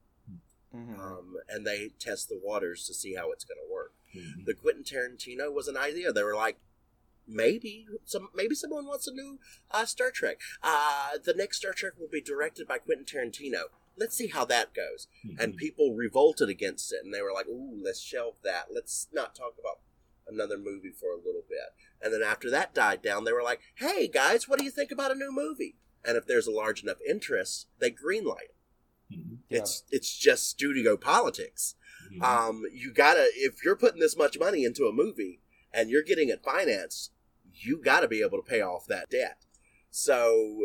[0.75, 0.99] Mm-hmm.
[1.01, 3.93] um, and they test the waters to see how it's going to work.
[4.15, 4.45] Mhm.
[4.45, 6.11] the Quentin Tarantino was an idea.
[6.13, 6.57] They were like,
[7.27, 9.39] maybe some maybe someone wants a new
[9.71, 10.39] uh, Star Trek.
[10.63, 13.63] Uh, the next Star Trek will be directed by Quentin Tarantino.
[13.97, 15.07] Let's see how that goes.
[15.39, 18.67] And people revolted against it, and they were like, "Ooh, let's shelve that.
[18.73, 19.79] Let's not talk about
[20.27, 23.59] another movie for a little bit." And then after that died down, they were like,
[23.75, 25.75] "Hey guys, what do you think about a new movie?"
[26.05, 28.51] And if there's a large enough interest, they greenlight.
[29.11, 29.15] it.
[29.19, 29.37] Mhm.
[29.49, 29.59] Yeah.
[29.59, 31.75] It's it's just studio politics
[32.11, 32.21] Mhm.
[32.21, 35.41] um, you gotta if you're putting this much money into a movie
[35.73, 37.11] and you're getting it financed
[37.51, 39.45] you gotta be able to pay off that debt
[39.89, 40.61] so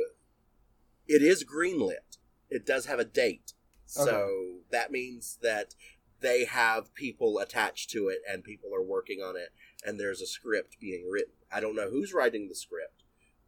[1.07, 2.19] it is greenlit
[2.51, 3.55] it does have a date
[3.87, 5.75] so that means that
[6.21, 9.53] they have people attached to it and people are working on it
[9.85, 13.04] and there's a script being written i don't know who's writing the script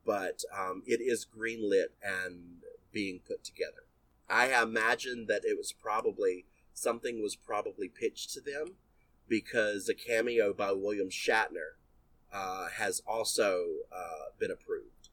[0.06, 3.84] but um, it is greenlit and being put together
[4.30, 8.76] i imagine that it was probably something was probably pitched to them
[9.28, 11.76] because a cameo by William Shatner
[12.32, 15.08] uh, has also uh, been approved.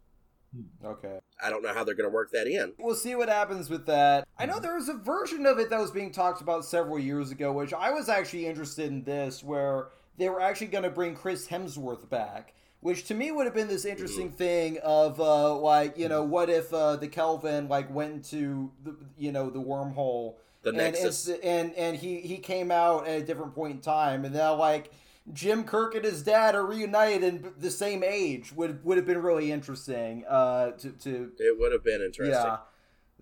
[0.86, 2.74] Okay, I don't know how they're going to work that in.
[2.78, 4.28] we'll see what happens with that.
[4.38, 7.32] I know there was a version of it that was being talked about several years
[7.32, 9.04] ago, which I was actually interested in.
[9.04, 9.88] This where
[10.18, 12.54] they were actually going to bring Chris Hemsworth back.
[12.84, 16.50] Which to me would have been this interesting thing of uh, like you know what
[16.50, 21.28] if uh, the Kelvin like went to the you know the wormhole The and, Nexus.
[21.30, 24.56] and and and he he came out at a different point in time, and now
[24.56, 24.92] like
[25.32, 29.22] Jim Kirk and his dad are reunited and the same age would would have been
[29.22, 30.26] really interesting.
[30.28, 32.36] Uh, to to It would have been interesting.
[32.36, 32.58] yeah.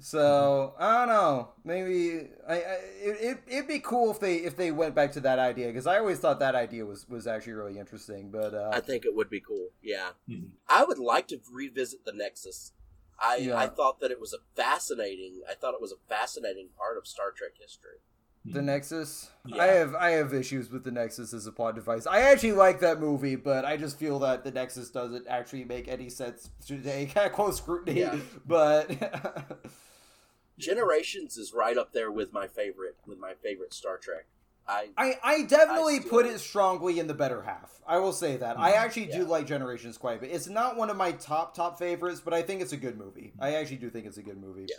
[0.02, 1.50] So I don't know.
[1.64, 5.20] Maybe I, I it, it it'd be cool if they if they went back to
[5.22, 8.32] that idea because I always thought that idea was was actually really interesting.
[8.32, 9.70] But uh, I think it would be cool.
[9.82, 10.10] Yeah.
[10.30, 10.50] Mhm.
[10.68, 12.74] I would like to revisit the Nexus.
[13.24, 13.56] I, Yeah.
[13.58, 15.42] I thought that it was a fascinating.
[15.50, 18.00] I thought it was a fascinating part of Star Trek history.
[18.44, 19.62] the Nexus, Yeah.
[19.62, 22.08] I have I have issues with the Nexus as a plot device.
[22.08, 25.88] I actually like that movie, but I just feel that the Nexus doesn't actually make
[25.88, 27.12] any sense today.
[27.34, 28.18] Close scrutiny, Yeah.
[28.48, 28.90] but
[30.62, 34.26] Generations is right up there with my favorite with my favorite Star Trek.
[34.68, 37.80] I I, I definitely I put it strongly in the better half.
[37.88, 38.58] I will say that.
[38.60, 39.30] I actually do Mm-hmm.
[39.32, 40.32] Like Generations quite a bit.
[40.32, 43.34] It's not one of my top top favorites, but I think it's a good movie.
[43.40, 44.68] I actually do think it's a good movie.
[44.70, 44.76] Yeah.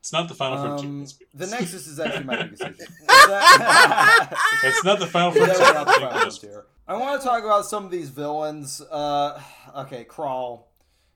[0.00, 1.26] It's not the Final Um, Frontier.
[1.32, 2.84] the Nexus is actually my biggest issue.
[4.64, 5.58] It's not the Final Frontier.
[5.72, 6.18] not the I Final.
[6.20, 6.64] Frontier.
[6.86, 8.82] I want to talk about some of these villains.
[8.82, 9.40] Uh,
[9.76, 10.64] okay, Krall.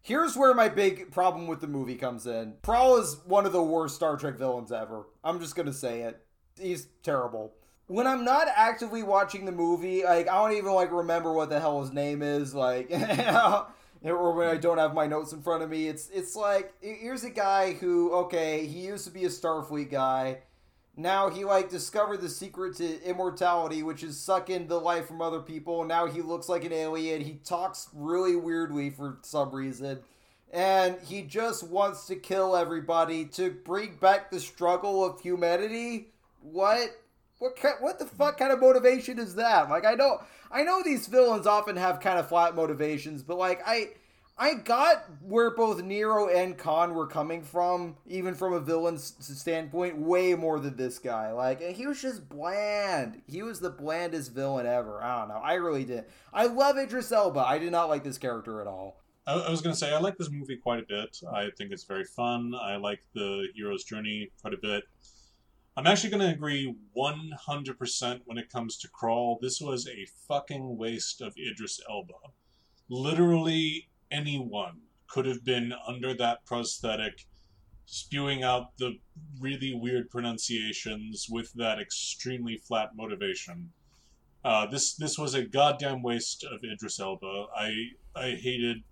[0.09, 2.55] Here's where my big problem with the movie comes in.
[2.63, 5.05] Krall is one of the worst Star Trek villains ever.
[5.23, 6.25] I'm just gonna say it.
[6.59, 7.53] He's terrible.
[7.89, 11.61] When I'm not actively watching the movie, like I don't even like remember what the
[11.61, 12.55] hell his name is.
[12.55, 12.91] Like,
[14.03, 15.89] or when I don't have my notes in front of me.
[15.89, 20.39] It's it's like here's a guy who okay, he used to be a Starfleet guy.
[20.99, 25.39] Now he like discovered the secret to immortality, which is sucking the life from other
[25.39, 25.85] people.
[25.85, 27.21] Now he looks like an alien.
[27.21, 30.01] He talks really weirdly for some reason.
[30.53, 36.09] And he just wants to kill everybody to bring back the struggle of humanity.
[36.41, 36.91] What?
[37.39, 39.71] What kind, what the fuck kind of motivation is that?
[39.71, 40.19] Like I know
[40.51, 43.91] I know these villains often have kind of flat motivations, but like I
[44.41, 49.99] I got where both Nero and Khan were coming from, even from a villain's standpoint,
[49.99, 51.33] way more than this guy.
[51.33, 53.21] Like he was just bland.
[53.27, 55.03] He was the blandest villain ever.
[55.03, 55.41] I don't know.
[55.43, 56.05] I really did.
[56.33, 57.41] I love Idris Elba.
[57.41, 59.03] I did not like this character at all.
[59.27, 61.19] I, I was going to say, I like this movie quite a bit.
[61.35, 62.53] I think it's very fun.
[62.61, 64.85] I like the hero's journey quite a bit.
[65.77, 69.41] I'm actually going to agree 100% when it comes to Krall.
[69.41, 72.15] This was a fucking waste of Idris Elba.
[72.89, 77.27] Literally anyone could have been under that prosthetic,
[77.87, 78.99] spewing out the
[79.41, 83.71] really weird pronunciations with that extremely flat motivation.
[84.45, 87.47] Uh, this this was a goddamn waste of Idris Elba.
[87.57, 88.83] I I hated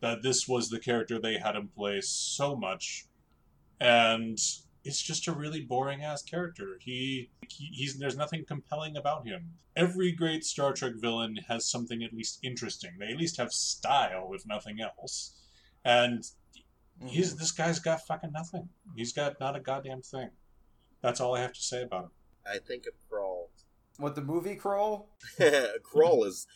[0.00, 3.06] that this was the character they had in place so much,
[3.80, 4.38] and
[4.86, 6.78] it's just a really boring ass character.
[6.80, 9.54] He, he, he's there's nothing compelling about him.
[9.74, 12.92] Every great Star Trek villain has something at least interesting.
[12.98, 15.34] They at least have style, if nothing else.
[15.84, 17.08] And mm-hmm.
[17.08, 18.68] he's this guy's got fucking nothing.
[18.94, 20.30] He's got not a goddamn thing.
[21.02, 22.10] That's all I have to say about him.
[22.48, 23.35] I think of Crawl.
[23.98, 25.06] What the movie Krull?
[25.40, 26.46] Krull is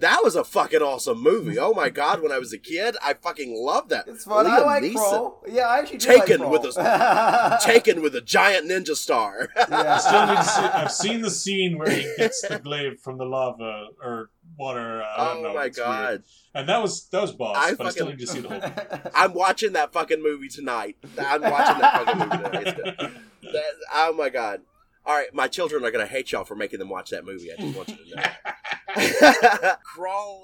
[0.00, 1.58] that was a fucking awesome movie.
[1.58, 4.06] Oh my god, when I was a kid, I fucking loved that.
[4.06, 4.46] It's fun.
[4.46, 5.34] I like Krull.
[5.48, 9.48] Yeah, I actually do taken like with a taken with a giant ninja star.
[9.56, 9.64] yeah.
[9.68, 9.98] I yeah.
[9.98, 10.62] still need to see.
[10.62, 15.02] I've seen the scene where he gets the glaive from the lava or water.
[15.02, 15.54] I don't oh know.
[15.54, 15.88] my It's weird.
[15.88, 16.22] god.
[16.54, 18.48] And that was that was boss, I but I still fucking- need to see the
[18.48, 19.00] whole thing.
[19.14, 20.96] I'm watching that fucking movie tonight.
[21.18, 23.12] I'm watching that fucking movie tonight.
[23.42, 24.60] That, oh my god.
[25.08, 27.50] All right, my children are gonna hate y'all for making them watch that movie.
[27.50, 29.74] I just want you to know.
[29.96, 30.42] Krall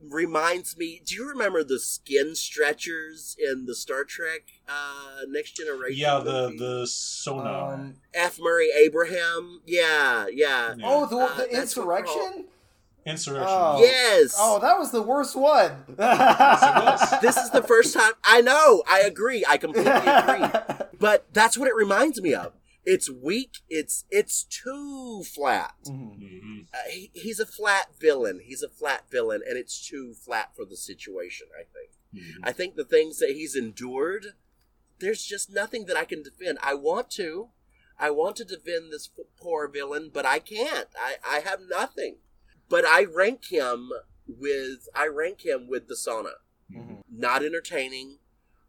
[0.00, 1.00] reminds me.
[1.06, 6.00] Do you remember the skin stretchers in the Star Trek uh, Next Generation?
[6.00, 6.58] yeah, the movie?
[6.58, 7.74] the Son'a.
[7.74, 8.40] Um, F.
[8.40, 9.60] Murray Abraham.
[9.64, 10.74] Yeah, yeah.
[10.76, 10.84] Yeah.
[10.84, 12.46] oh, the, Uh, the that's insurrection.
[13.06, 13.46] Insurrection.
[13.48, 13.78] Oh.
[13.80, 14.34] Yes.
[14.36, 15.84] Oh, that was the worst one.
[15.96, 17.20] was.
[17.22, 18.12] this is the first time.
[18.24, 18.82] I know.
[18.88, 19.44] I agree.
[19.48, 20.48] I completely agree.
[20.98, 22.52] But that's what it reminds me of.
[22.84, 23.58] It's weak.
[23.68, 25.74] It's it's too flat.
[25.86, 26.18] Mhm.
[26.18, 26.66] Mhm.
[26.72, 28.40] Uh, he, he's a flat villain.
[28.44, 31.48] He's a flat villain, and it's too flat for the situation.
[31.58, 31.90] I think.
[32.14, 32.40] Mhm.
[32.42, 34.34] I think the things that he's endured,
[34.98, 36.58] there's just nothing that I can defend.
[36.62, 37.50] I want to,
[37.98, 40.88] I want to defend this f- poor villain, but I can't.
[40.98, 42.18] I I have nothing.
[42.68, 43.90] But I rank him
[44.26, 46.36] with I rank him with the Son'a.
[46.72, 47.02] Mhm.
[47.10, 48.20] Not entertaining,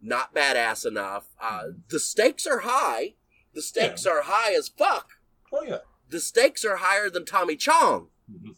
[0.01, 1.30] not badass enough.
[1.39, 3.16] Uh, the stakes are high.
[3.53, 5.09] The stakes are high as fuck.
[5.53, 5.79] Oh yeah.
[6.09, 8.07] The stakes are higher than Tommy Chong.
[8.31, 8.55] Mhm.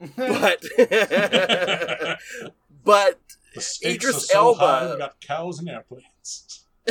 [0.16, 0.62] But
[2.84, 3.18] but
[3.54, 6.64] The Idris are so Elba- high, got cows and airplanes.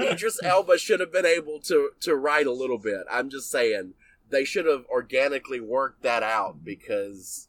[0.00, 3.02] Idris Elba should have been able to to write a little bit.
[3.10, 3.94] I'm just saying
[4.28, 7.48] they should have organically worked that out because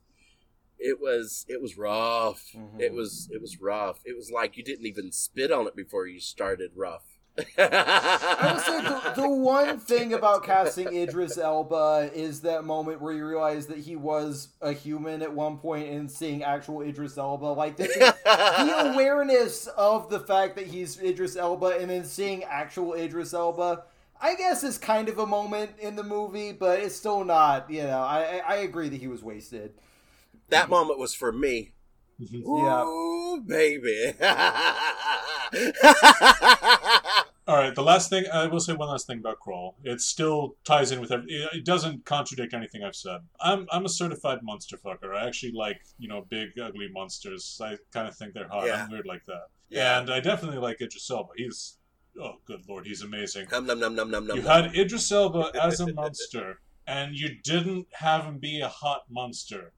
[0.80, 2.46] it was it was rough.
[2.56, 2.80] Mhm.
[2.80, 4.00] It was it was rough.
[4.06, 7.17] It was like you didn't even spit on it before you started rough.
[7.58, 13.14] I would say the, the one thing about casting Idris Elba is that moment where
[13.14, 17.46] you realize that he was a human at one point and seeing actual Idris Elba.
[17.46, 17.88] Like the,
[18.26, 23.84] the awareness of the fact that he's Idris Elba and then seeing actual Idris Elba,
[24.20, 27.70] I guess is kind of a moment in the movie, but it's still not.
[27.70, 29.74] You know, I I, I agree that he was wasted.
[30.50, 31.74] that moment was for me.
[32.20, 32.64] Mhm.
[32.64, 32.84] Yeah.
[32.84, 34.14] Ooh, baby.
[37.48, 39.76] All right, the last thing I will say one last thing about Krall.
[39.84, 43.22] It still ties in with every, it doesn't contradict anything I've said.
[43.40, 45.16] I'm I'm a certified monster fucker.
[45.16, 47.60] I actually like you know big ugly monsters.
[47.64, 48.66] I kind of think they're hot.
[48.66, 48.84] Yeah.
[48.84, 49.48] I'm weird like that.
[49.70, 50.00] Yeah.
[50.00, 51.30] And I definitely like Idris Elba.
[51.38, 51.78] He's
[52.22, 53.48] oh good lord, he's amazing.
[53.50, 54.36] Num num num num num.
[54.36, 59.04] You had Idris Elba as a monster, and you didn't have him be a hot
[59.10, 59.72] monster,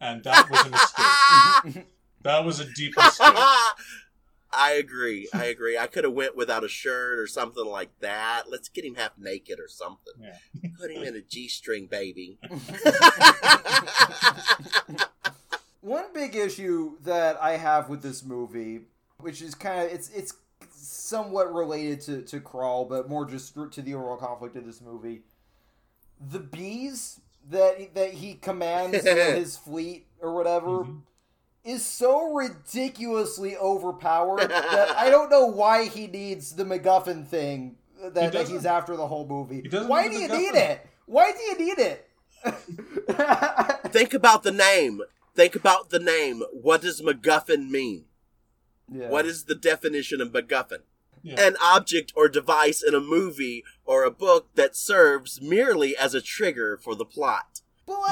[0.00, 1.86] and that was a mistake.
[2.22, 3.32] That was a deep mistake.
[4.52, 5.28] I agree.
[5.34, 5.76] I agree.
[5.76, 8.44] I could have went without a shirt or something like that.
[8.50, 10.14] Let's get him half naked or something.
[10.20, 10.36] Yeah.
[10.78, 12.38] Put him in a G-string, baby.
[15.80, 18.80] One big issue that I have with this movie,
[19.20, 20.34] which is kind of it's it's
[20.70, 25.22] somewhat related to to Krall, but more just to the overall conflict of this movie.
[26.20, 30.84] The bees that that he commands his fleet or whatever.
[30.84, 31.02] Mhm.
[31.68, 38.32] Is so ridiculously overpowered that I don't know why he needs the MacGuffin thing that,
[38.32, 39.68] that he's after the whole movie.
[39.70, 40.86] Why do you the need it?
[41.06, 42.08] Why do you need it?
[43.92, 45.02] Think about the name.
[45.34, 46.42] Think about the name.
[46.52, 48.06] What does MacGuffin mean?
[48.90, 49.08] yeah.
[49.08, 50.80] What is the definition of MacGuffin?
[51.22, 51.40] Yeah.
[51.40, 56.22] An object or device in a movie or a book that serves merely as a
[56.22, 57.60] trigger for the plot.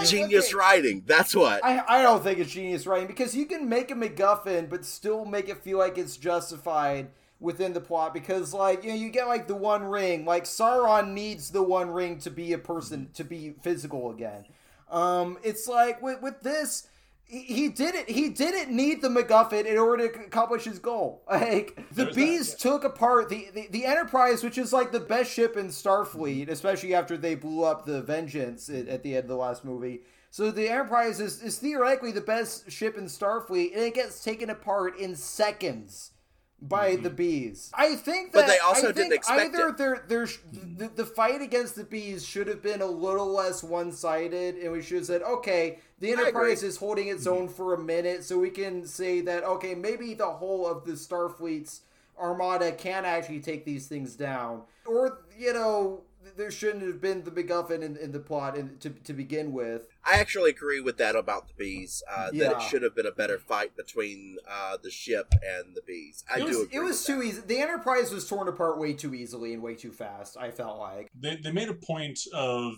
[0.04, 1.02] Genius okay, writing.
[1.06, 1.64] That's what.
[1.64, 5.24] I, I don't think it's genius writing because you can make a MacGuffin but still
[5.24, 7.08] make it feel like it's justified
[7.40, 11.12] within the plot because like you know you get like the one ring like Sauron
[11.12, 14.44] needs the one ring to be a person to be physical again.
[14.90, 16.88] Um, it's like with with this.
[17.26, 18.08] He he didn't.
[18.08, 21.22] He didn't need the MacGuffin in order to accomplish his goal.
[21.30, 22.70] Like the There's that, bees yeah.
[22.70, 26.94] took apart the, the the Enterprise, which is like the best ship in Starfleet, especially
[26.94, 30.02] after they blew up the Vengeance at, at the end of the last movie.
[30.30, 34.50] So the Enterprise is, is theoretically the best ship in Starfleet, and it gets taken
[34.50, 36.12] apart in seconds
[36.60, 37.02] by mm-hmm.
[37.04, 37.70] the bees.
[37.74, 39.78] I think that But they also I didn't expect either it.
[39.78, 43.92] there there's the, the fight against the bees should have been a little less one
[43.92, 46.12] sided, and we should have said, okay, the.
[46.12, 50.14] Enterprise is holding its own for a minute, so we can say that okay, maybe
[50.14, 51.82] the whole of the Starfleet's
[52.18, 56.02] armada can actually take these things down, or you know.
[56.36, 59.86] There shouldn't have been the MacGuffin in, in the plot in, to, to begin with.
[60.04, 62.02] I actually agree with that about the bees.
[62.10, 65.82] Uh, That it should have been a better fight between uh, the ship and the
[65.86, 66.24] bees.
[66.28, 66.68] I It was, do.
[66.72, 67.26] it was with too that.
[67.28, 67.40] easy.
[67.46, 70.36] The Enterprise was torn apart way too easily and way too fast.
[70.36, 71.08] I felt like.
[71.14, 72.72] they, they made a point of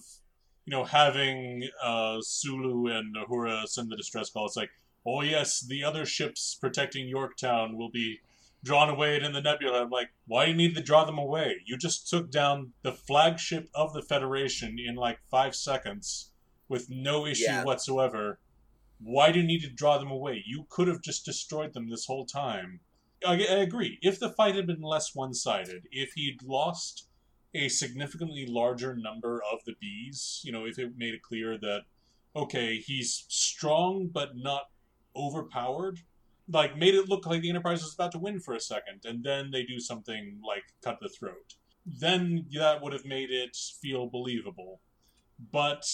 [0.69, 4.45] you know having uh, Sulu and Uhura send the distress call.
[4.45, 4.69] It's like,
[5.07, 8.21] oh yes, the other ships protecting Yorktown will be
[8.62, 9.81] drawn away in the nebula.
[9.81, 11.62] I'm like, why do you need to draw them away?
[11.64, 16.33] You just took down the flagship of the Federation in like five seconds
[16.69, 17.64] with no issue Yeah.
[17.64, 18.39] whatsoever.
[19.01, 20.45] Why do you need to draw them away?
[20.47, 22.81] You could have just destroyed them this whole time.
[23.27, 23.99] I, I agree.
[24.03, 27.08] If the fight had been less one sided, if he'd lost
[27.55, 31.83] a significantly larger number of the bees, you know, if it made it clear that,
[32.37, 34.71] okay, he's strong but not
[35.17, 36.01] overpowered,
[36.51, 39.25] like made it look like the Enterprise was about to win for a second, and
[39.25, 41.55] then they do something like cut the throat,
[41.87, 44.81] then that would have made it feel believable.
[45.53, 45.87] But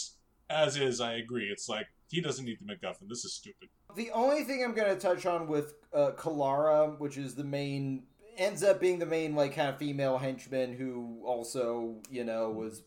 [0.50, 1.48] as is, I agree.
[1.50, 3.08] It's like, he doesn't need the MacGuffin.
[3.08, 3.68] This is stupid.
[3.96, 8.04] The only thing I'm going to touch on with uh, Kalara, which is the main,
[8.36, 12.82] ends up being the main like kind of female henchman who also you know was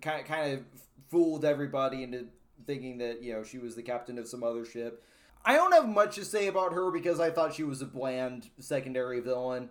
[0.00, 0.60] kind of, kind of
[1.10, 2.26] fooled everybody into
[2.66, 5.02] thinking that you know she was the captain of some other ship.
[5.44, 8.48] I don't have much to say about her because I thought she was a bland
[8.58, 9.70] secondary villain.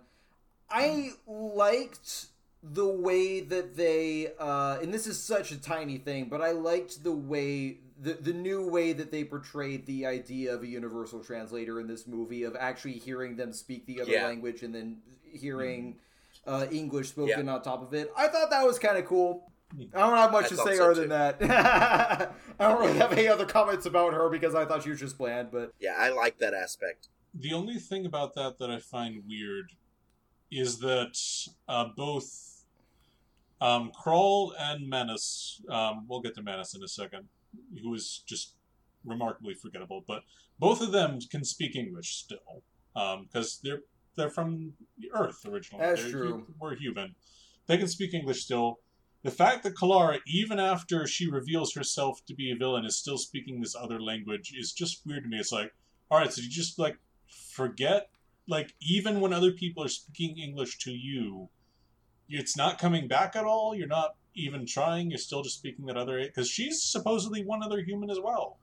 [0.70, 2.26] I liked
[2.62, 7.02] the way that they uh and this is such a tiny thing but i liked
[7.02, 11.78] the way the, the new way that they portrayed the idea of a universal translator
[11.80, 14.26] in this movie of actually hearing them speak the other Yeah.
[14.26, 15.98] language and then hearing
[16.46, 18.10] uh, english spoken on top of it.
[18.16, 19.50] I thought that was kind of cool
[19.94, 22.32] i don't have much I to say so other than that.
[22.60, 25.16] I don't really have any other comments about her because i thought she was just
[25.16, 27.08] bland but Yeah, I like that aspect.
[27.34, 29.72] The only thing about that that I find weird
[30.50, 31.16] is that
[31.68, 32.64] uh, both
[33.62, 37.28] um, Krall and Manas, um, we'll get to Manas in a second,
[37.82, 38.54] who is just
[39.04, 40.22] remarkably forgettable, but
[40.58, 42.62] both of them can speak English still
[42.94, 43.82] um, because they're
[44.16, 45.84] they're from the Earth originally.
[45.84, 46.46] That's They're true.
[46.58, 47.14] we're human.
[47.66, 48.80] They can speak English still.
[49.22, 53.18] The fact that Kalara, even after she reveals herself to be a villain, is still
[53.18, 55.38] speaking this other language is just weird to me.
[55.38, 55.72] It's like,
[56.10, 56.98] all right, so you just like
[57.28, 58.10] forget,
[58.48, 61.48] like even when other people are speaking English to you,
[62.28, 63.74] it's not coming back at all.
[63.74, 65.10] You're not even trying.
[65.10, 68.58] You're still just speaking that other because she's supposedly one other human as well.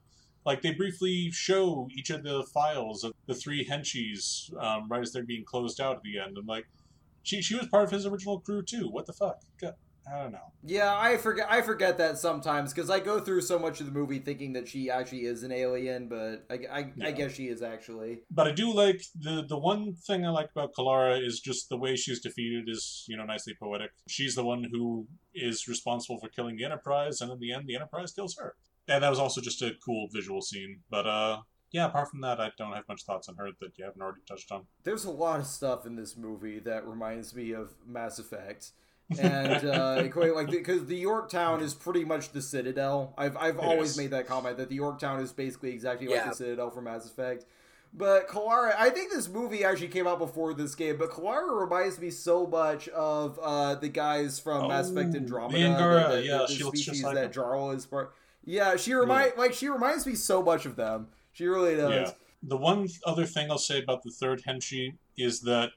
[0.46, 5.12] Like they briefly show each of the files of the three henchies um, right as
[5.12, 6.38] they're being closed out at the end.
[6.38, 6.68] I'm like,
[7.24, 8.90] she she was part of his original crew too.
[8.90, 9.42] What the fuck?
[9.62, 9.76] God,
[10.12, 10.52] I don't know.
[10.64, 11.48] Yeah, I forget.
[11.50, 14.68] I forget that sometimes because I go through so much of the movie thinking that
[14.68, 18.20] she actually is an alien, but I, I, I guess she is actually.
[18.32, 21.78] But I do like the the one thing I like about Kalara is just the
[21.78, 23.92] way she's defeated is you know nicely poetic.
[24.08, 27.76] She's the one who is responsible for killing the Enterprise, and in the end, the
[27.76, 28.56] Enterprise kills her.
[28.88, 30.80] And that was also just a cool visual scene.
[30.90, 31.42] But uh,
[31.72, 34.22] yeah, apart from that, I don't have much thoughts on her that you haven't already
[34.28, 34.66] touched on.
[34.84, 38.72] There's a lot of stuff in this movie that reminds me of Mass Effect,
[39.18, 40.04] and uh,
[40.36, 43.14] like because the Yorktown is pretty much the Citadel.
[43.18, 43.98] I've I've It always is.
[43.98, 47.46] made that comment that the Yorktown is basically exactly like the Citadel from Mass Effect.
[47.92, 51.98] But Kalara, I think this movie actually came out before this game, but Kalara reminds
[52.00, 55.58] me so much of uh, the guys from Mass Effect Oh, Andromeda.
[55.58, 57.34] the Angara, the, the, yeah, the she looks just species like that.
[57.34, 58.14] Jaal is part.
[58.46, 61.08] Yeah, she remind like she reminds me so much of them.
[61.32, 61.92] She really does.
[62.10, 62.12] Yeah.
[62.44, 65.72] The one other thing I'll say about the third Henshi is that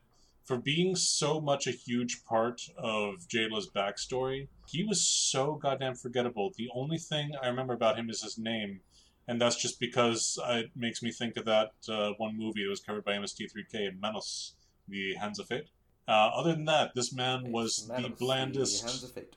[0.45, 6.53] for being so much a huge part of Jaylah's backstory, he was so goddamn forgettable.
[6.57, 8.81] The only thing I remember about him is his name,
[9.29, 12.81] and that's just because it makes me think of that uh, one movie that was
[12.81, 14.55] covered by MST3K and Manos,
[14.89, 15.69] The Hands of Fate.
[16.09, 19.37] Uh, other than that, this man was Man the blandest Hands of Fate.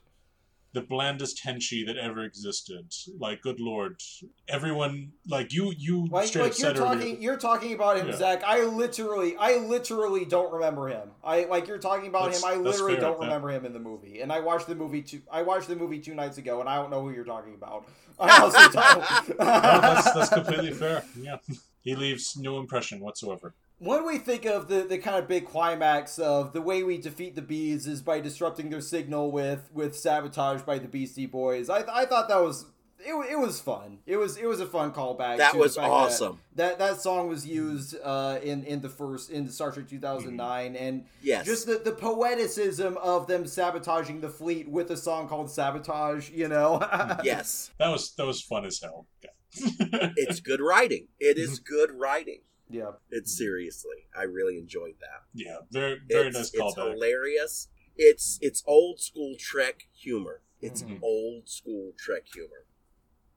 [0.76, 2.86] The blandest henshi that ever existed.
[3.18, 4.00] Like, good lord,
[4.48, 7.20] everyone like you you Like, straight like up you're said talking, earlier.
[7.20, 8.16] you're talking about him, Yeah.
[8.18, 8.44] Zach.
[8.46, 11.10] I literally, I literally don't remember him.
[11.24, 12.50] I like you're talking about That's- him.
[12.50, 14.20] I literally fair, don't remember him in the movie.
[14.22, 15.22] And I watched the movie two.
[15.32, 17.86] I watched the movie two nights ago, and I don't know who you're talking about.
[18.20, 19.40] I also don't.
[19.40, 21.04] No, that's that's completely fair.
[21.20, 21.38] Yeah,
[21.82, 23.54] he leaves no impression whatsoever.
[23.80, 27.36] When we think of the, the kind of big climax of the way we defeat
[27.36, 31.70] the bees is by disrupting their signal with with sabotage by the Beastie Boys.
[31.70, 32.66] I, I thought that was
[33.00, 34.00] it, it was fun.
[34.06, 35.38] It was it was a fun callback.
[35.38, 36.40] That was awesome.
[36.56, 39.90] That, that that song was used uh, in in the first in the Star Trek
[39.90, 41.46] 2009 and Yes.
[41.46, 46.30] just the, the poeticism of them sabotaging the fleet with a song called Sabotage.
[46.32, 46.80] You know.
[47.24, 47.72] yes.
[47.78, 49.08] That was that was fun as hell.
[49.54, 51.08] It's good writing.
[51.20, 52.40] It is good writing.
[52.70, 52.92] Yeah.
[53.12, 54.08] It's seriously.
[54.18, 55.24] I really enjoyed that.
[55.34, 56.92] yeah, very very it's, nice it's callback.
[56.94, 57.70] hilarious.
[57.98, 60.42] It's it's old school Trek humor.
[60.62, 61.00] It's Mhm.
[61.02, 62.66] old school Trek humor.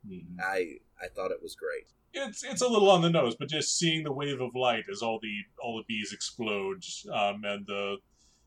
[0.07, 0.39] Mhm.
[0.41, 1.87] I I thought it was great.
[2.14, 5.03] It's it's a little on the nose, but just seeing the wave of light as
[5.03, 7.99] all the all the bees explode, um, and the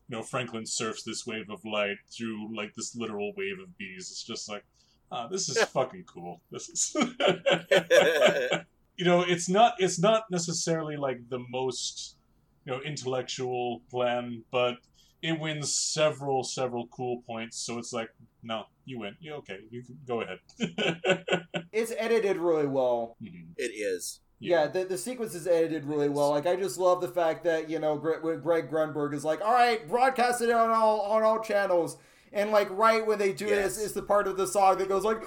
[0.08, 4.10] you know Franklin surfs this wave of light through like this literal wave of bees.
[4.10, 4.64] It's just like,
[5.12, 6.42] ah, this is fucking cool.
[6.50, 6.96] This is.
[8.96, 12.16] you know, it's not it's not necessarily like the most
[12.64, 14.76] you know intellectual plan, but
[15.22, 17.56] it wins several several cool points.
[17.58, 18.10] So it's like,
[18.42, 19.16] no, you win.
[19.20, 19.58] You okay?
[19.70, 20.38] You can go ahead.
[21.72, 23.16] It's edited really well.
[23.22, 23.46] Mhm.
[23.56, 24.20] It is.
[24.40, 26.30] Yeah, the, the sequence is edited really well.
[26.30, 29.40] Like I just love the fact that you know Greg, when Greg Grunberg is like,
[29.40, 31.96] "All right, broadcast it on all on all channels,"
[32.32, 33.76] and like right when they do Yes.
[33.76, 35.22] this is the part of the song that goes like,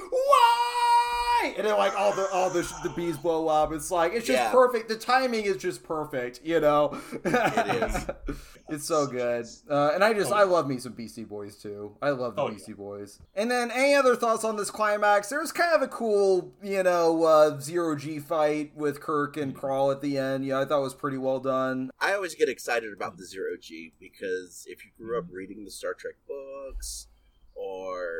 [1.57, 3.71] And then like all the all the the bees blow up.
[3.71, 4.51] It's like it's just Yeah.
[4.51, 4.89] perfect.
[4.89, 6.41] The timing is just perfect.
[6.43, 8.07] You know, It is.
[8.69, 9.45] it's so good.
[9.69, 10.35] Uh, and I just Oh.
[10.35, 11.95] I love me some Beastie Boys too.
[12.01, 12.53] I love the Oh, yeah.
[12.53, 13.19] Beastie Boys.
[13.35, 15.29] And then any other thoughts on this climax?
[15.29, 19.91] There's kind of a cool, you know, uh, zero G fight with Kirk and Krall
[19.91, 20.45] at the end.
[20.45, 21.91] Yeah, I thought it was pretty well done.
[21.99, 25.71] I always get excited about the zero G because if you grew up reading the
[25.71, 27.07] Star Trek books
[27.53, 28.17] or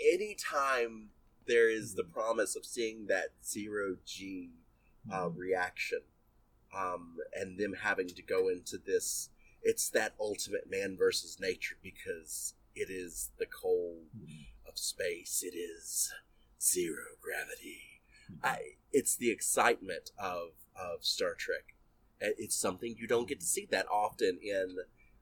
[0.00, 1.08] anytime
[1.48, 4.50] there is the promise of seeing that zero G
[5.12, 6.00] uh, reaction
[6.76, 9.30] um, and them having to go into this,
[9.62, 14.04] it's that ultimate man versus nature because it is the cold
[14.68, 15.42] of space.
[15.42, 16.12] It is
[16.60, 18.02] zero gravity.
[18.44, 18.58] I,
[18.92, 21.74] it's the excitement of, of Star Trek.
[22.20, 24.76] It's something you don't get to see that often in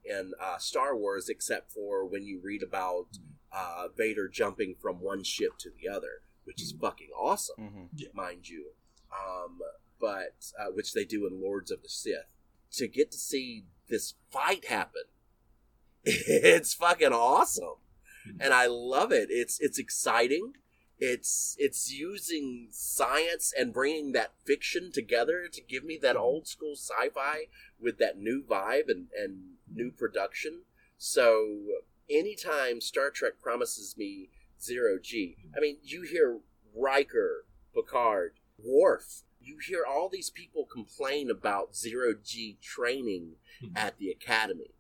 [0.08, 3.18] in uh, Star Wars, except for when you read about
[3.56, 8.16] uh, Vader jumping from one ship to the other, which is fucking awesome, Mm-hmm.
[8.16, 8.72] mind you.
[9.10, 9.58] Um,
[9.98, 12.26] but uh, which they do in Lords of the Sith.
[12.72, 15.04] To get to see this fight happen,
[16.04, 17.78] it's fucking awesome,
[18.40, 19.28] and I love it.
[19.30, 20.52] It's it's exciting.
[20.98, 26.74] It's it's using science and bringing that fiction together to give me that old school
[26.74, 27.46] sci-fi
[27.80, 30.62] with that new vibe and, and new production.
[30.98, 31.46] So
[32.08, 34.30] anytime Star Trek promises me
[34.60, 36.40] zero G, I mean, you hear
[36.74, 39.22] Riker, Picard, Worf.
[39.40, 43.72] You hear all these people complain about zero G training Mhm.
[43.76, 44.74] at the academy.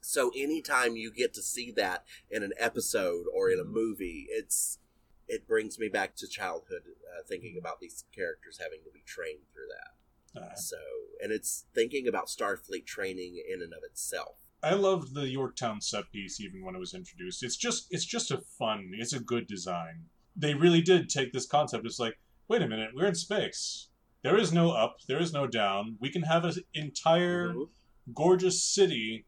[0.00, 4.78] So anytime you get to see that in an episode or in a movie, it's
[5.26, 9.46] it brings me back to childhood, uh, thinking about these characters having to be trained
[9.54, 10.40] through that.
[10.42, 10.76] Uh, So,
[11.22, 14.43] and it's thinking about Starfleet training in and of itself.
[14.70, 17.42] I loved the Yorktown set piece even when it was introduced.
[17.42, 20.06] It's just it's just a fun, it's a good design.
[20.36, 21.86] They really did take this concept.
[21.86, 22.18] It's like,
[22.48, 23.88] wait a minute, we're in space.
[24.22, 25.96] There is no up, there is no down.
[26.00, 27.68] We can have an entire Mhm.
[28.14, 29.26] gorgeous city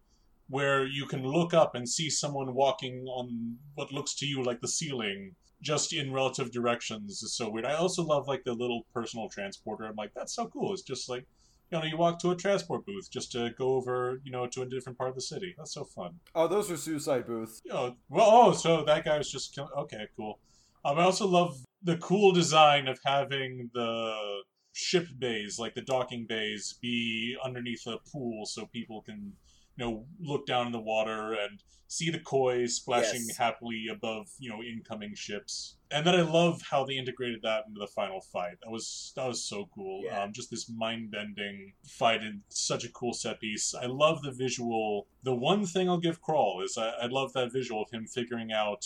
[0.48, 4.60] where you can look up and see someone walking on what looks to you like
[4.60, 7.64] the ceiling just in relative directions is so weird.
[7.66, 9.84] I also love like the little personal transporter.
[9.84, 10.72] I'm like, that's so cool.
[10.72, 11.26] It's just like
[11.70, 14.62] you know, you walk to a transport booth just to go over, you know, to
[14.62, 15.55] a different part of the city.
[15.56, 16.20] That's so fun.
[16.34, 17.60] Oh, those are suicide booths.
[17.64, 20.38] You know, well, oh, so that guy was just kill- okay, cool.
[20.84, 26.26] Um, I also love the cool design of having the ship bays, like the docking
[26.28, 29.32] bays, be underneath a pool so people can,
[29.77, 33.36] you know, look down in the water and see the koi splashing Yes.
[33.36, 35.77] happily above, you know, incoming ships.
[35.90, 38.57] And then I love how they integrated that into the final fight.
[38.62, 40.03] That was that was so cool.
[40.05, 40.23] Yeah.
[40.24, 43.73] Um, just this mind bending fight and such a cool set piece.
[43.74, 45.07] I love the visual.
[45.23, 48.51] The one thing I'll give Krall is I, I love that visual of him figuring
[48.53, 48.85] out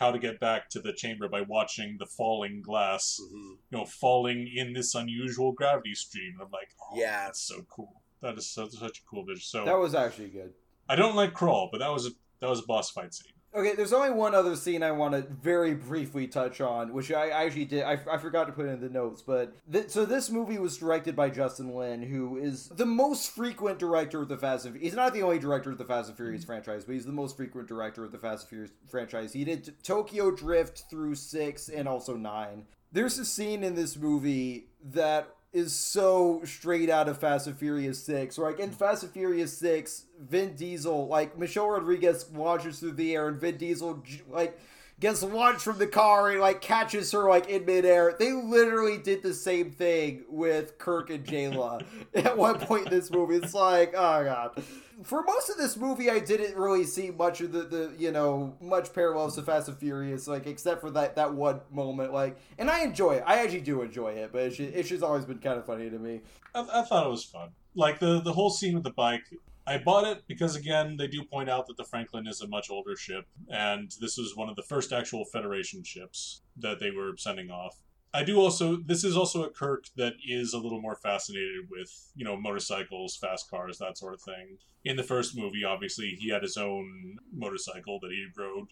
[0.00, 3.32] how to get back to the chamber by watching the falling glass, Mhm.
[3.70, 6.36] you know, falling in this unusual gravity stream.
[6.42, 7.26] I'm like, oh, Yeah.
[7.26, 8.02] that's so cool.
[8.22, 9.40] That is such, such a cool visual.
[9.40, 10.52] So That was actually good.
[10.88, 12.10] I don't like Krall, but that was a
[12.40, 13.32] that was a boss fight scene.
[13.54, 17.28] Okay, there's only one other scene I want to very briefly touch on, which I
[17.28, 17.84] actually did.
[17.84, 21.14] I, I forgot to put in the notes, but th- so this movie was directed
[21.14, 25.14] by Justin Lin, who is the most frequent director of the Fast and He's not
[25.14, 26.48] the only director of the Fast and Furious mm-hmm.
[26.48, 29.32] franchise, but he's the most frequent director of the Fast and Furious franchise.
[29.32, 32.64] He did Tokyo Drift through six and also nine.
[32.90, 38.02] There's a scene in this movie that is so straight out of Fast and Furious
[38.02, 38.36] 6.
[38.38, 43.28] Like in Fast and Furious 6, Vin Diesel, like Michelle Rodriguez launches through the air
[43.28, 44.58] and Vin Diesel like
[45.00, 48.14] gets launched from the car and like catches her like in midair.
[48.18, 51.84] They literally did the same thing with Kirk and Jaylah
[52.14, 53.36] at one point in this movie.
[53.36, 54.62] It's like, oh god.
[55.02, 58.54] For most of this movie, I didn't really see much of the, the you know
[58.60, 62.12] much parallels to Fast and Furious, like except for that that one moment.
[62.12, 63.24] Like, and I enjoy it.
[63.26, 65.90] I actually do enjoy it, but it's just, it's just always been kind of funny
[65.90, 66.20] to me.
[66.54, 67.50] I, I thought it was fun.
[67.74, 69.24] Like the the whole scene with the bike.
[69.66, 72.70] I bought it because again they do point out that the Franklin is a much
[72.70, 77.16] older ship, and this was one of the first actual Federation ships that they were
[77.16, 77.80] sending off.
[78.12, 82.10] I do also this is also a Kirk that is a little more fascinated with
[82.14, 84.58] you know motorcycles, fast cars, that sort of thing.
[84.84, 88.68] In the first movie, obviously he had his own motorcycle that he rode.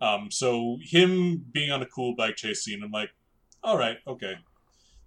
[0.00, 3.10] Um, so him being on a cool bike chase scene, I'm like,
[3.62, 4.34] all right, okay,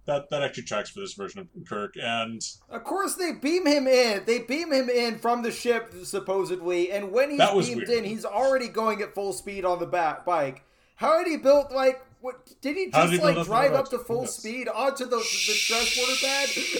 [0.06, 3.86] that that actually tracks for this version of Kirk, and Of course, they beam him
[3.86, 4.24] in.
[4.24, 7.90] They beam him in from the ship, supposedly, and when he's beamed weird.
[7.90, 10.64] in, he's already going at full speed on the back bike.
[10.96, 12.02] How had he built like?
[12.22, 14.36] What did he just did he like build up drive up to full Yes.
[14.36, 16.14] speed onto the, the stress water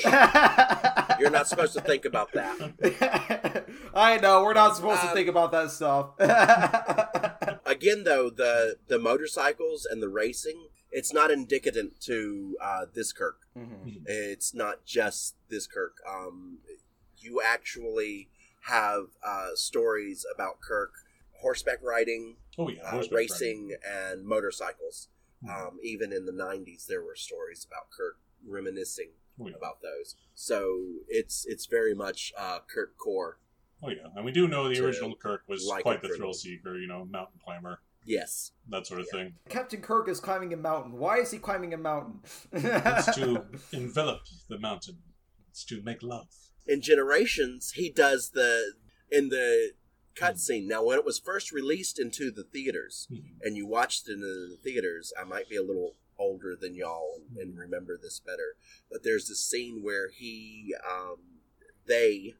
[0.02, 1.16] pad?
[1.20, 3.66] You're not supposed to think about that.
[3.94, 6.10] I know we're not supposed to Um, think about that stuff.
[7.66, 13.40] Again, though, the the motorcycles and the racing, it's not indicative to uh, this Kirk.
[13.54, 14.02] Mhm.
[14.06, 15.98] It's not just this Kirk.
[16.08, 16.58] Um,
[17.18, 18.30] you actually
[18.62, 20.92] have uh, stories about Kirk
[21.42, 25.08] horseback riding, oh yeah, uh, horseback racing, and motorcycles.
[25.44, 25.50] Mhm.
[25.68, 29.10] Um, even in the '90s, there were stories about Kirk reminiscing.
[29.38, 29.54] Oh yeah.
[29.54, 30.16] about those.
[30.34, 33.38] So it's it's very much uh, Kirk core.
[33.82, 36.78] Oh yeah, and we do know the original Kirk was like quite the thrill seeker,
[36.78, 39.18] you know, mountain climber, Yes, that sort of Yeah.
[39.24, 39.34] thing.
[39.48, 40.92] Captain Kirk is climbing a mountain.
[40.92, 42.20] Why is he climbing a mountain?
[42.52, 45.02] It's to envelop the mountain.
[45.50, 46.28] It's to make love.
[46.68, 48.74] in Generations, he does the
[49.10, 49.72] in the
[50.16, 50.66] cutscene.
[50.66, 53.36] Now, when it was first released into the theaters, Mhm.
[53.42, 57.20] and you watched it in the theaters, I might be a little older than y'all
[57.28, 58.56] and, and remember this better.
[58.90, 61.40] But there's this scene where he, um,
[61.86, 62.34] they,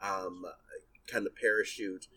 [0.00, 0.46] um,
[1.06, 2.08] kind of parachute.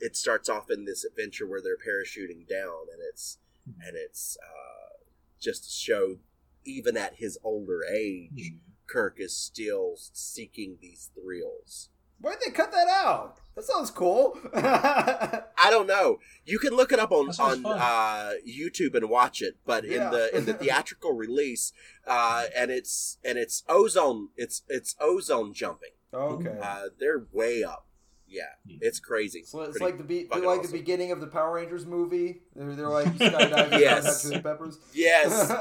[0.00, 5.04] It starts off in this adventure where they're parachuting down, and it's and it's uh,
[5.40, 6.16] just to show,
[6.64, 8.54] even at his older age,
[8.86, 11.90] Kirk is still seeking these thrills.
[12.20, 13.36] Why'd they cut that out?
[13.54, 14.38] That sounds cool.
[14.54, 16.18] I don't know.
[16.46, 20.06] You can look it up on on uh, YouTube and watch it, but Yeah.
[20.06, 21.72] in the in the theatrical release,
[22.06, 24.28] uh, and it's and it's ozone.
[24.36, 25.90] It's it's ozone jumping.
[26.14, 26.58] okay.
[26.62, 27.86] Uh, they're way up.
[28.28, 28.78] Yeah, Hmm.
[28.80, 29.44] it's crazy.
[29.44, 30.70] So it's Pretty like the be- like awesome.
[30.72, 32.42] the beginning of the Power Rangers movie.
[32.54, 34.04] They're, they're like skydiving Yes.
[34.04, 34.22] yes.
[34.22, 34.78] Chili Peppers.
[34.92, 35.52] Yes.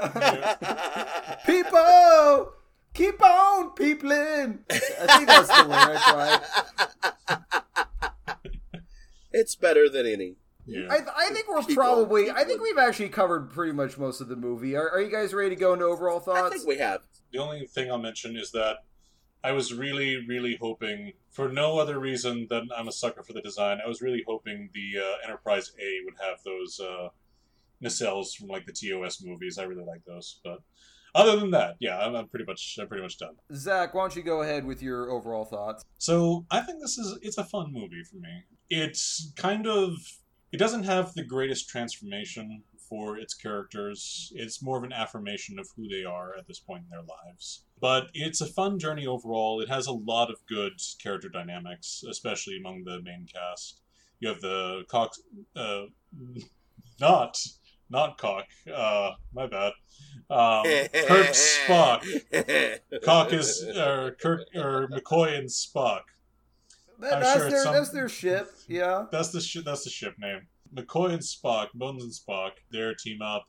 [1.45, 2.53] People,
[2.93, 4.59] keep on peopling.
[4.69, 6.41] I think that's the lyric, right?
[9.31, 10.35] it's better than any.
[10.65, 10.87] Yeah.
[10.89, 12.29] I, I think we're Keep probably.
[12.29, 14.75] on I think we've actually covered pretty much most of the movie.
[14.75, 16.41] Are, are you guys ready to go into overall thoughts?
[16.41, 17.01] I think we have.
[17.31, 18.77] The only thing I'll mention is that
[19.45, 23.41] I was really, really hoping, for no other reason than I'm a sucker for the
[23.41, 27.09] design, I was really hoping the uh, Enterprise A would have those uh,
[27.83, 29.59] nacelles from like the TOS movies.
[29.59, 30.63] I really like those, but
[31.13, 33.35] other than that, yeah, I'm, I'm pretty much, I'm pretty much done.
[33.53, 35.85] Zach, why don't you go ahead with your overall thoughts?
[35.99, 38.45] So I think this is it's a fun movie for me.
[38.71, 39.91] It's kind of
[40.51, 44.31] it doesn't have the greatest transformation for its characters.
[44.35, 47.65] It's more of an affirmation of who they are at this point in their lives.
[47.81, 49.59] But it's a fun journey overall.
[49.61, 53.81] It has a lot of good character dynamics, especially among the main cast.
[54.19, 55.11] You have the cock,
[55.55, 55.83] uh,
[56.99, 57.37] not
[57.89, 58.45] not Cock.
[58.73, 59.73] Uh, my bad.
[60.29, 60.63] Um,
[61.07, 62.01] Kirk Spock.
[63.03, 66.01] Cock is or Kirk or McCoy and Spock.
[66.99, 68.49] That- that's sure their some- that's their ship.
[68.67, 69.05] Yeah.
[69.11, 70.47] That's the sh- that's the ship name.
[70.73, 73.45] McCoy and Spock, Bones and Spock, their team up.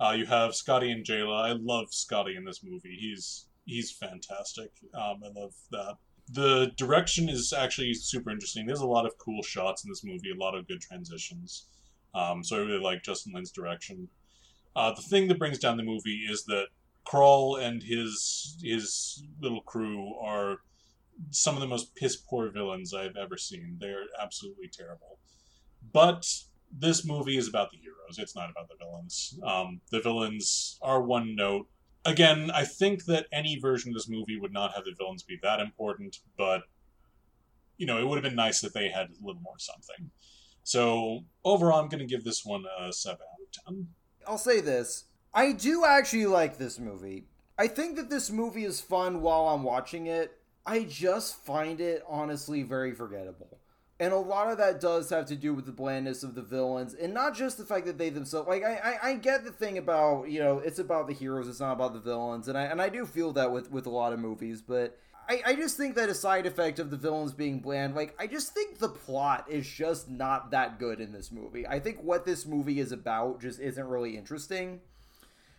[0.00, 1.50] Uh, you have Scotty and Jaylah.
[1.50, 2.96] I love Scotty in this movie.
[2.98, 4.70] He's he's fantastic.
[4.94, 5.96] Um, I love that.
[6.30, 8.66] The direction is actually super interesting.
[8.66, 11.66] There's a lot of cool shots in this movie, a lot of good transitions.
[12.14, 14.08] Um, so I really like Justin Lin's direction.
[14.74, 16.66] Uh, the thing that brings down the movie is that
[17.06, 20.58] Krall and his his little crew are
[21.30, 23.76] some of the most piss poor villains I've ever seen.
[23.80, 25.18] They're absolutely terrible.
[25.92, 26.26] But
[26.70, 28.18] this movie is about the heroes.
[28.18, 29.38] It's not about the villains.
[29.42, 31.66] Um, the villains are one note.
[32.08, 35.38] Again, I think that any version of this movie would not have the villains be
[35.42, 36.62] that important, but
[37.76, 40.10] you know, it would have been nice if they had a little more something.
[40.62, 43.88] So overall, I'm going to give this one a seven out of ten.
[44.26, 45.04] I'll say this.
[45.34, 47.24] I do actually like this movie.
[47.58, 50.32] I think that this movie is fun while I'm watching it.
[50.64, 53.57] I just find it honestly very forgettable.
[54.00, 56.94] And a lot of that does have to do with the blandness of the villains,
[56.94, 58.48] and not just the fact that they themselves.
[58.48, 61.58] Like I, I, I get the thing about you know it's about the heroes, it's
[61.60, 64.12] not about the villains, and I and I do feel that with with a lot
[64.12, 64.96] of movies, but
[65.28, 68.26] I, I just think that a side effect of the villains being bland, like I
[68.26, 71.66] just think the plot is just not that good in this movie.
[71.66, 74.80] I think what this movie is about just isn't really interesting,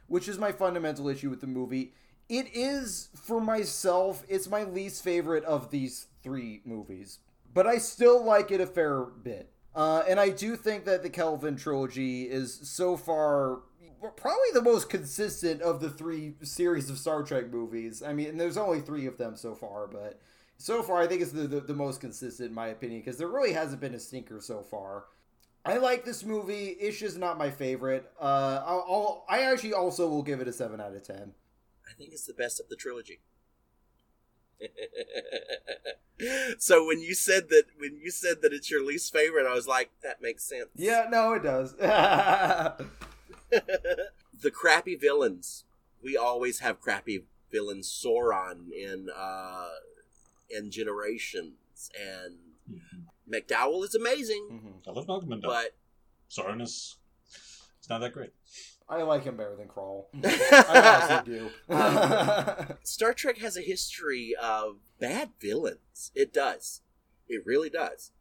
[0.07, 1.93] which is my fundamental issue with the movie.
[2.27, 7.19] It is for myself, it's my least favorite of these three movies,
[7.53, 9.51] but I still like it a fair bit.
[9.75, 13.59] Uh, and I do think that the Kelvin trilogy is so far
[14.15, 18.01] probably the most consistent of the three series of Star Trek movies.
[18.01, 20.21] I mean, there's only three of them so far, but
[20.57, 23.27] so far I think it's the, the, the most consistent in my opinion because there
[23.27, 25.05] really hasn't been a stinker so far.
[25.65, 26.77] I like this movie.
[26.79, 28.09] Ish is not my favorite.
[28.19, 31.33] Uh, I'll, I'll I actually also will give it a seven out of ten.
[31.87, 33.19] I think it's the best of the trilogy.
[36.57, 39.67] so when you said that when you said that it's your least favorite, I was
[39.67, 40.69] like, that makes sense.
[40.75, 41.73] Yeah, no, it does.
[41.77, 42.85] the
[44.51, 45.63] crappy villains.
[46.01, 47.89] We always have crappy villains.
[47.89, 49.69] Soran in uh,
[50.49, 52.37] in Generations, and
[53.29, 54.87] McDowell is amazing, Mhm.
[54.87, 55.41] I love Malcolm McDowell.
[55.43, 55.75] but
[56.29, 56.97] Soran is
[57.79, 58.33] it's not that great.
[58.89, 60.05] I like him better than Krall.
[60.23, 62.75] I honestly do.
[62.83, 66.11] Star Trek has a history of bad villains.
[66.15, 66.81] It does.
[67.27, 68.11] It really does.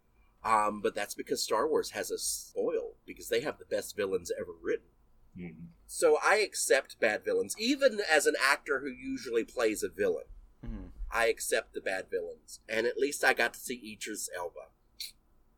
[0.44, 4.30] Um, but that's because Star Wars has a spoil because they have the best villains
[4.38, 4.88] ever written.
[5.36, 5.68] Mhm.
[5.86, 10.26] So I accept bad villains, even as an actor who usually plays a villain.
[10.64, 10.90] Mhm.
[11.10, 14.68] I accept the bad villains, and at least I got to see Idris Elba.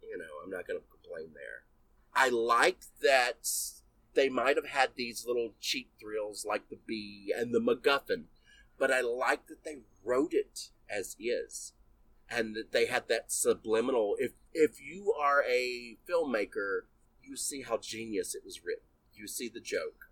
[0.03, 1.65] You know, I'm not going to complain there.
[2.15, 3.49] I liked that
[4.15, 8.25] they might have had these little cheap thrills like the bee and the MacGuffin,
[8.79, 11.73] but I like that they wrote it as is,
[12.29, 14.17] and that they had that subliminal.
[14.19, 16.83] If if you are a filmmaker,
[17.23, 18.85] you see how genius it was written.
[19.15, 20.11] You see the joke.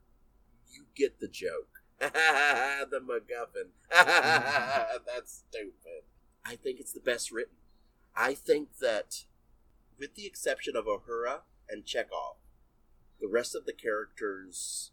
[0.70, 1.82] You get the joke.
[1.98, 3.70] the MacGuffin.
[3.90, 6.04] That's stupid.
[6.44, 7.56] I think it's the best written.
[8.16, 9.24] I think that,
[9.98, 12.37] with the exception of Uhura and Chekov,
[13.20, 14.92] the rest of the characters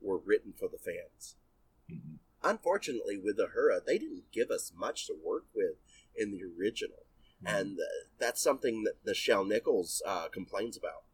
[0.00, 1.36] were written for the fans.
[1.90, 2.18] Mhm.
[2.42, 5.76] Unfortunately, with Uhura, they didn't give us much to work with
[6.14, 7.06] in the original,
[7.44, 7.84] and uh,
[8.18, 11.04] that's something that Nichelle Nichols uh, complains about.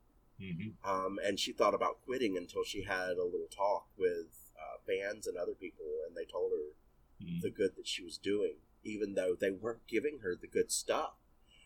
[0.41, 0.77] Mhm.
[0.85, 5.27] Um, and she thought about quitting until she had a little talk with uh, fans
[5.27, 6.75] and other people, and they told her
[7.25, 7.43] Mhm.
[7.43, 11.17] the good that she was doing, even though they weren't giving her the good stuff.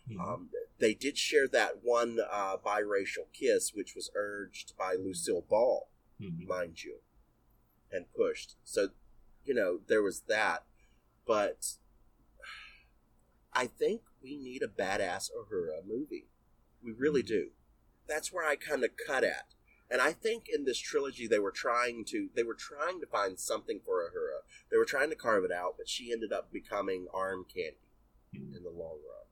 [0.09, 0.21] Mhm.
[0.21, 5.89] Um, they did share that one uh, biracial kiss, which was urged by Lucille Ball,
[6.21, 6.47] Mhm.
[6.47, 7.01] mind you,
[7.91, 8.57] and pushed.
[8.65, 8.91] So,
[9.45, 10.67] you know, there was that.
[11.27, 11.79] But
[13.53, 16.29] I think we need a badass Uhura movie.
[16.83, 17.53] We really do.
[18.07, 19.55] That's where I kind of cut at.
[19.91, 23.39] And I think in this trilogy they were trying to they were trying to find
[23.39, 24.43] something for Uhura.
[24.71, 27.79] They were trying to carve it out, but she ended up becoming arm candy
[28.35, 28.57] Mhm.
[28.57, 29.27] in the long run.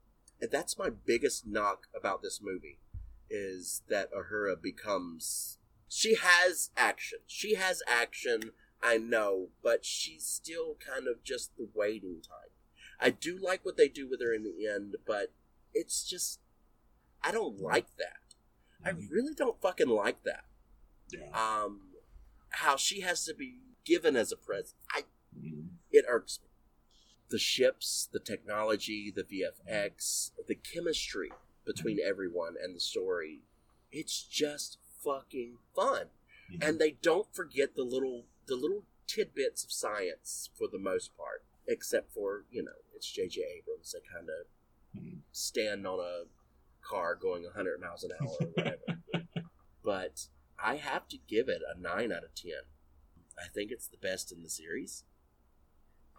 [0.50, 2.78] That's my biggest knock about this movie
[3.30, 5.58] is that Uhura becomes
[5.88, 7.18] she has action.
[7.26, 8.52] She has action,
[8.82, 12.52] I know, but she's still kind of just the waiting type.
[12.98, 15.32] I do like what they do with her in the end, but
[15.74, 16.40] it's just
[17.22, 18.34] I don't like that.
[18.84, 19.10] I Mhm.
[19.10, 20.44] really don't fucking like that.
[21.10, 21.30] Yeah.
[21.30, 21.94] Um
[22.50, 24.78] how she has to be given as a present.
[24.90, 25.04] I
[25.36, 25.76] Mhm.
[25.90, 26.48] it irks me.
[27.32, 31.30] The ships, the technology, the VFX, the chemistry
[31.64, 33.40] between everyone and the story.
[33.90, 36.08] It's just fucking fun.
[36.60, 41.42] And they don't forget the little the little tidbits of science for the most part
[41.66, 44.46] except for you know it's jj abrams they kind of
[45.00, 45.20] Mhm.
[45.32, 46.24] stand on a
[46.82, 49.00] car going 100 miles an hour or whatever
[49.82, 50.28] but
[50.58, 52.52] i have to give it a 9 out of 10
[53.38, 55.04] i think it's the best in the series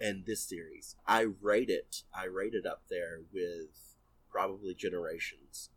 [0.04, 3.96] and this series i rate it i rate it up there with
[4.30, 5.70] probably generations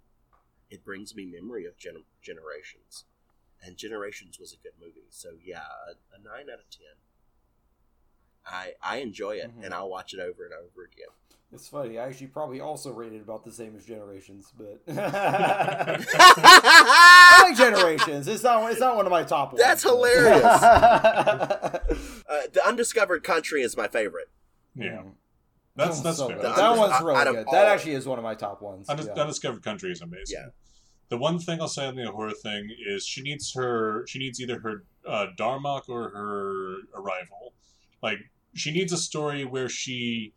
[0.70, 3.04] it brings me memory of gen- generations
[3.64, 5.06] and Generations was a good movie.
[5.10, 6.96] So yeah, a, a nine out of ten.
[8.44, 9.64] I I enjoy it, Mhm.
[9.64, 11.08] and I'll watch it over and over again.
[11.52, 11.98] It's funny.
[11.98, 14.80] I actually probably also rated about the same as Generations, but
[16.18, 18.26] I like Generations.
[18.28, 18.70] It's not.
[18.70, 19.62] It's not one of my top ones.
[19.62, 20.42] That's hilarious.
[20.44, 21.78] uh,
[22.52, 24.28] the Undiscovered Country is my favorite.
[24.74, 25.12] Yeah, Mm.
[25.76, 26.36] that's that's so fair.
[26.38, 26.56] good.
[26.56, 27.46] That one's really good.
[27.52, 28.88] That actually is one of my top ones.
[28.88, 29.22] Undis- yeah.
[29.22, 30.38] Undiscovered Country is amazing.
[30.40, 30.46] Yeah.
[31.08, 34.40] The one thing I'll say on the Uhura thing is she needs her she needs
[34.40, 37.54] either her uh, Darmok or her arrival.
[38.02, 38.18] Like
[38.54, 40.34] she needs a story where she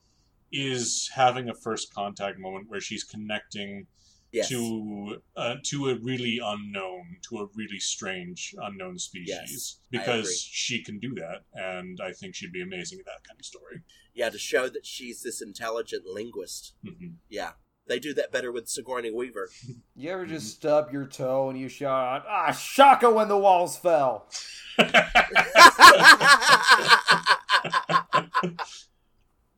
[0.52, 3.88] is having a first contact moment where she's connecting
[4.32, 4.48] Yes.
[4.50, 10.84] to uh, to a really unknown, to a really strange unknown species Yes, because she
[10.84, 13.82] can do that, and I think she'd be amazing at that kind of story.
[14.14, 16.76] Yeah, to show that she's this intelligent linguist.
[16.86, 17.16] Mhm.
[17.28, 17.54] Yeah.
[17.88, 19.50] They do that better with Sigourney Weaver.
[19.96, 24.30] You ever just stub your toe and you shout, "Ah, Shaka!" when the walls fell?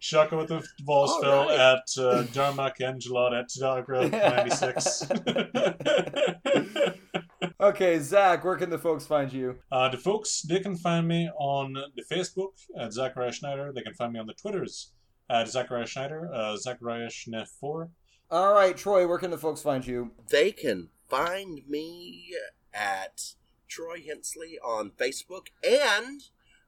[0.04, 1.60] Shaka with the balls All fell right.
[1.60, 5.04] at uh, Darmok Angelot at Tanagra 96.
[7.60, 9.60] Okay, Zach, where can the folks find you?
[9.72, 13.72] uh, the folks, they can find me on the Facebook at Zachariah Schneider.
[13.74, 14.94] They can find me on the Twitters
[15.30, 17.90] at Zachariah Schneider, uh, Zachariah Schneff4.
[18.32, 20.10] All right, Troy, where can the folks find you?
[20.32, 22.34] they can find me
[22.74, 23.34] at
[23.68, 26.22] Troy Hensley on Facebook, and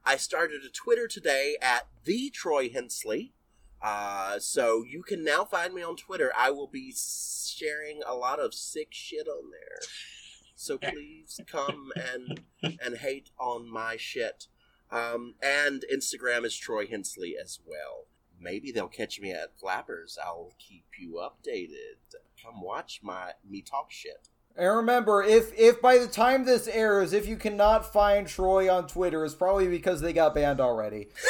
[0.06, 3.34] I started a Twitter today at the Troy Hensley.
[3.82, 6.32] Uh, so you can now find me on Twitter.
[6.38, 9.80] I will be sharing a lot of sick shit on there.
[10.56, 12.42] So please come and
[12.82, 14.48] and hate on my shit.
[14.92, 18.08] Um, and Instagram is Troy Hensley as well.
[18.40, 20.18] Maybe they'll catch me at Flappers.
[20.24, 22.16] I'll keep you updated.
[22.42, 24.30] Come watch my me talk shit.
[24.56, 28.88] And remember, if if by the time this airs, if you cannot find Troy on
[28.88, 31.08] Twitter, it's probably because they got banned already.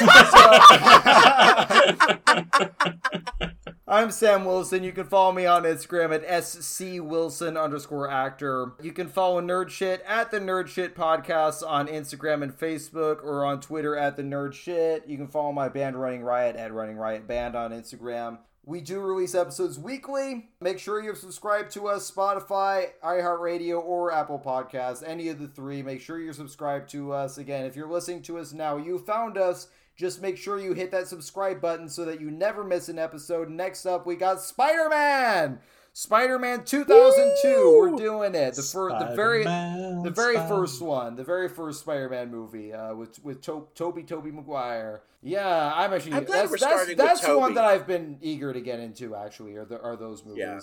[3.86, 4.82] I'm Sam Wilson.
[4.82, 8.72] You can follow me on Instagram at scwilson underscore actor.
[8.82, 13.44] You can follow Nerd Shit at the Nerd Shit Podcast on Instagram and Facebook or
[13.44, 15.06] on Twitter at the Nerd Shit.
[15.06, 18.38] You can follow my band Running Riot at Running Riot Band on Instagram.
[18.66, 20.48] We do release episodes weekly.
[20.58, 25.82] Make sure you're subscribed to us, Spotify, iHeartRadio, or Apple Podcasts, any of the three.
[25.82, 27.36] Make sure you're subscribed to us.
[27.36, 29.68] Again, if you're listening to us now, you found us.
[29.96, 33.50] Just make sure you hit that subscribe button so that you never miss an episode.
[33.50, 35.60] Next up, we got Spider Man.
[35.98, 37.78] Spider Man 2002.
[37.80, 38.56] We're doing it.
[38.56, 42.94] The first, the very, the very Spider- first one, the very first Spider-Man movie uh,
[42.96, 45.02] with with to- Tobey Tobey Maguire.
[45.22, 47.86] Yeah, I'm actually I'm glad that's we're that's, starting with that's the one that I've
[47.86, 49.14] been eager to get into.
[49.14, 50.40] Actually, are the, are those movies?
[50.40, 50.60] Yeah.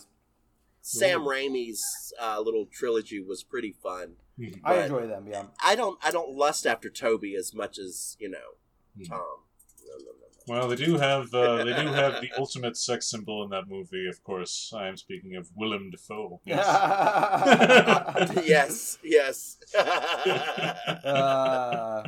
[0.82, 4.16] Sam Raimi's uh, little trilogy was pretty fun.
[4.66, 5.28] I enjoy them.
[5.32, 5.44] Yeah.
[5.64, 8.58] I don't I don't lust after Tobey as much as you know
[8.99, 9.08] Mhm.
[9.08, 9.22] Tom.
[10.48, 14.08] Well, they do have uh, they do have the ultimate sex symbol in that movie.
[14.08, 16.42] Of course, I am speaking of Willem Dafoe.
[16.46, 16.66] Yes.
[18.46, 19.58] yes, yes.
[19.78, 22.04] uh,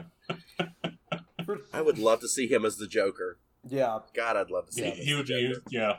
[1.73, 3.37] I would love to see him as the Joker.
[3.67, 4.93] yeah, God, I'd love to see he, him.
[4.93, 5.61] as he the would be Joker.
[5.69, 5.93] yeah,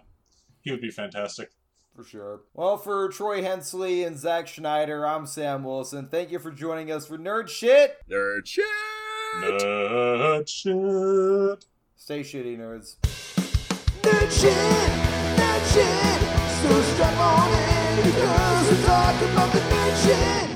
[0.62, 1.50] he would be fantastic.
[1.94, 2.40] for sure.
[2.54, 6.08] Well, for Troy Hensley and Zach Schneider, I'm Sam Wilson.
[6.08, 7.96] Thank you for joining us for Nerd Shit.
[8.10, 8.64] Nerd shit.
[9.36, 11.64] Nerd shit.
[12.04, 12.96] Stay shitty, nerds.
[14.02, 14.52] Nerd shit,
[15.38, 16.20] nerd shit.
[16.60, 20.53] So strap on in, because we're talking about the nerd shit.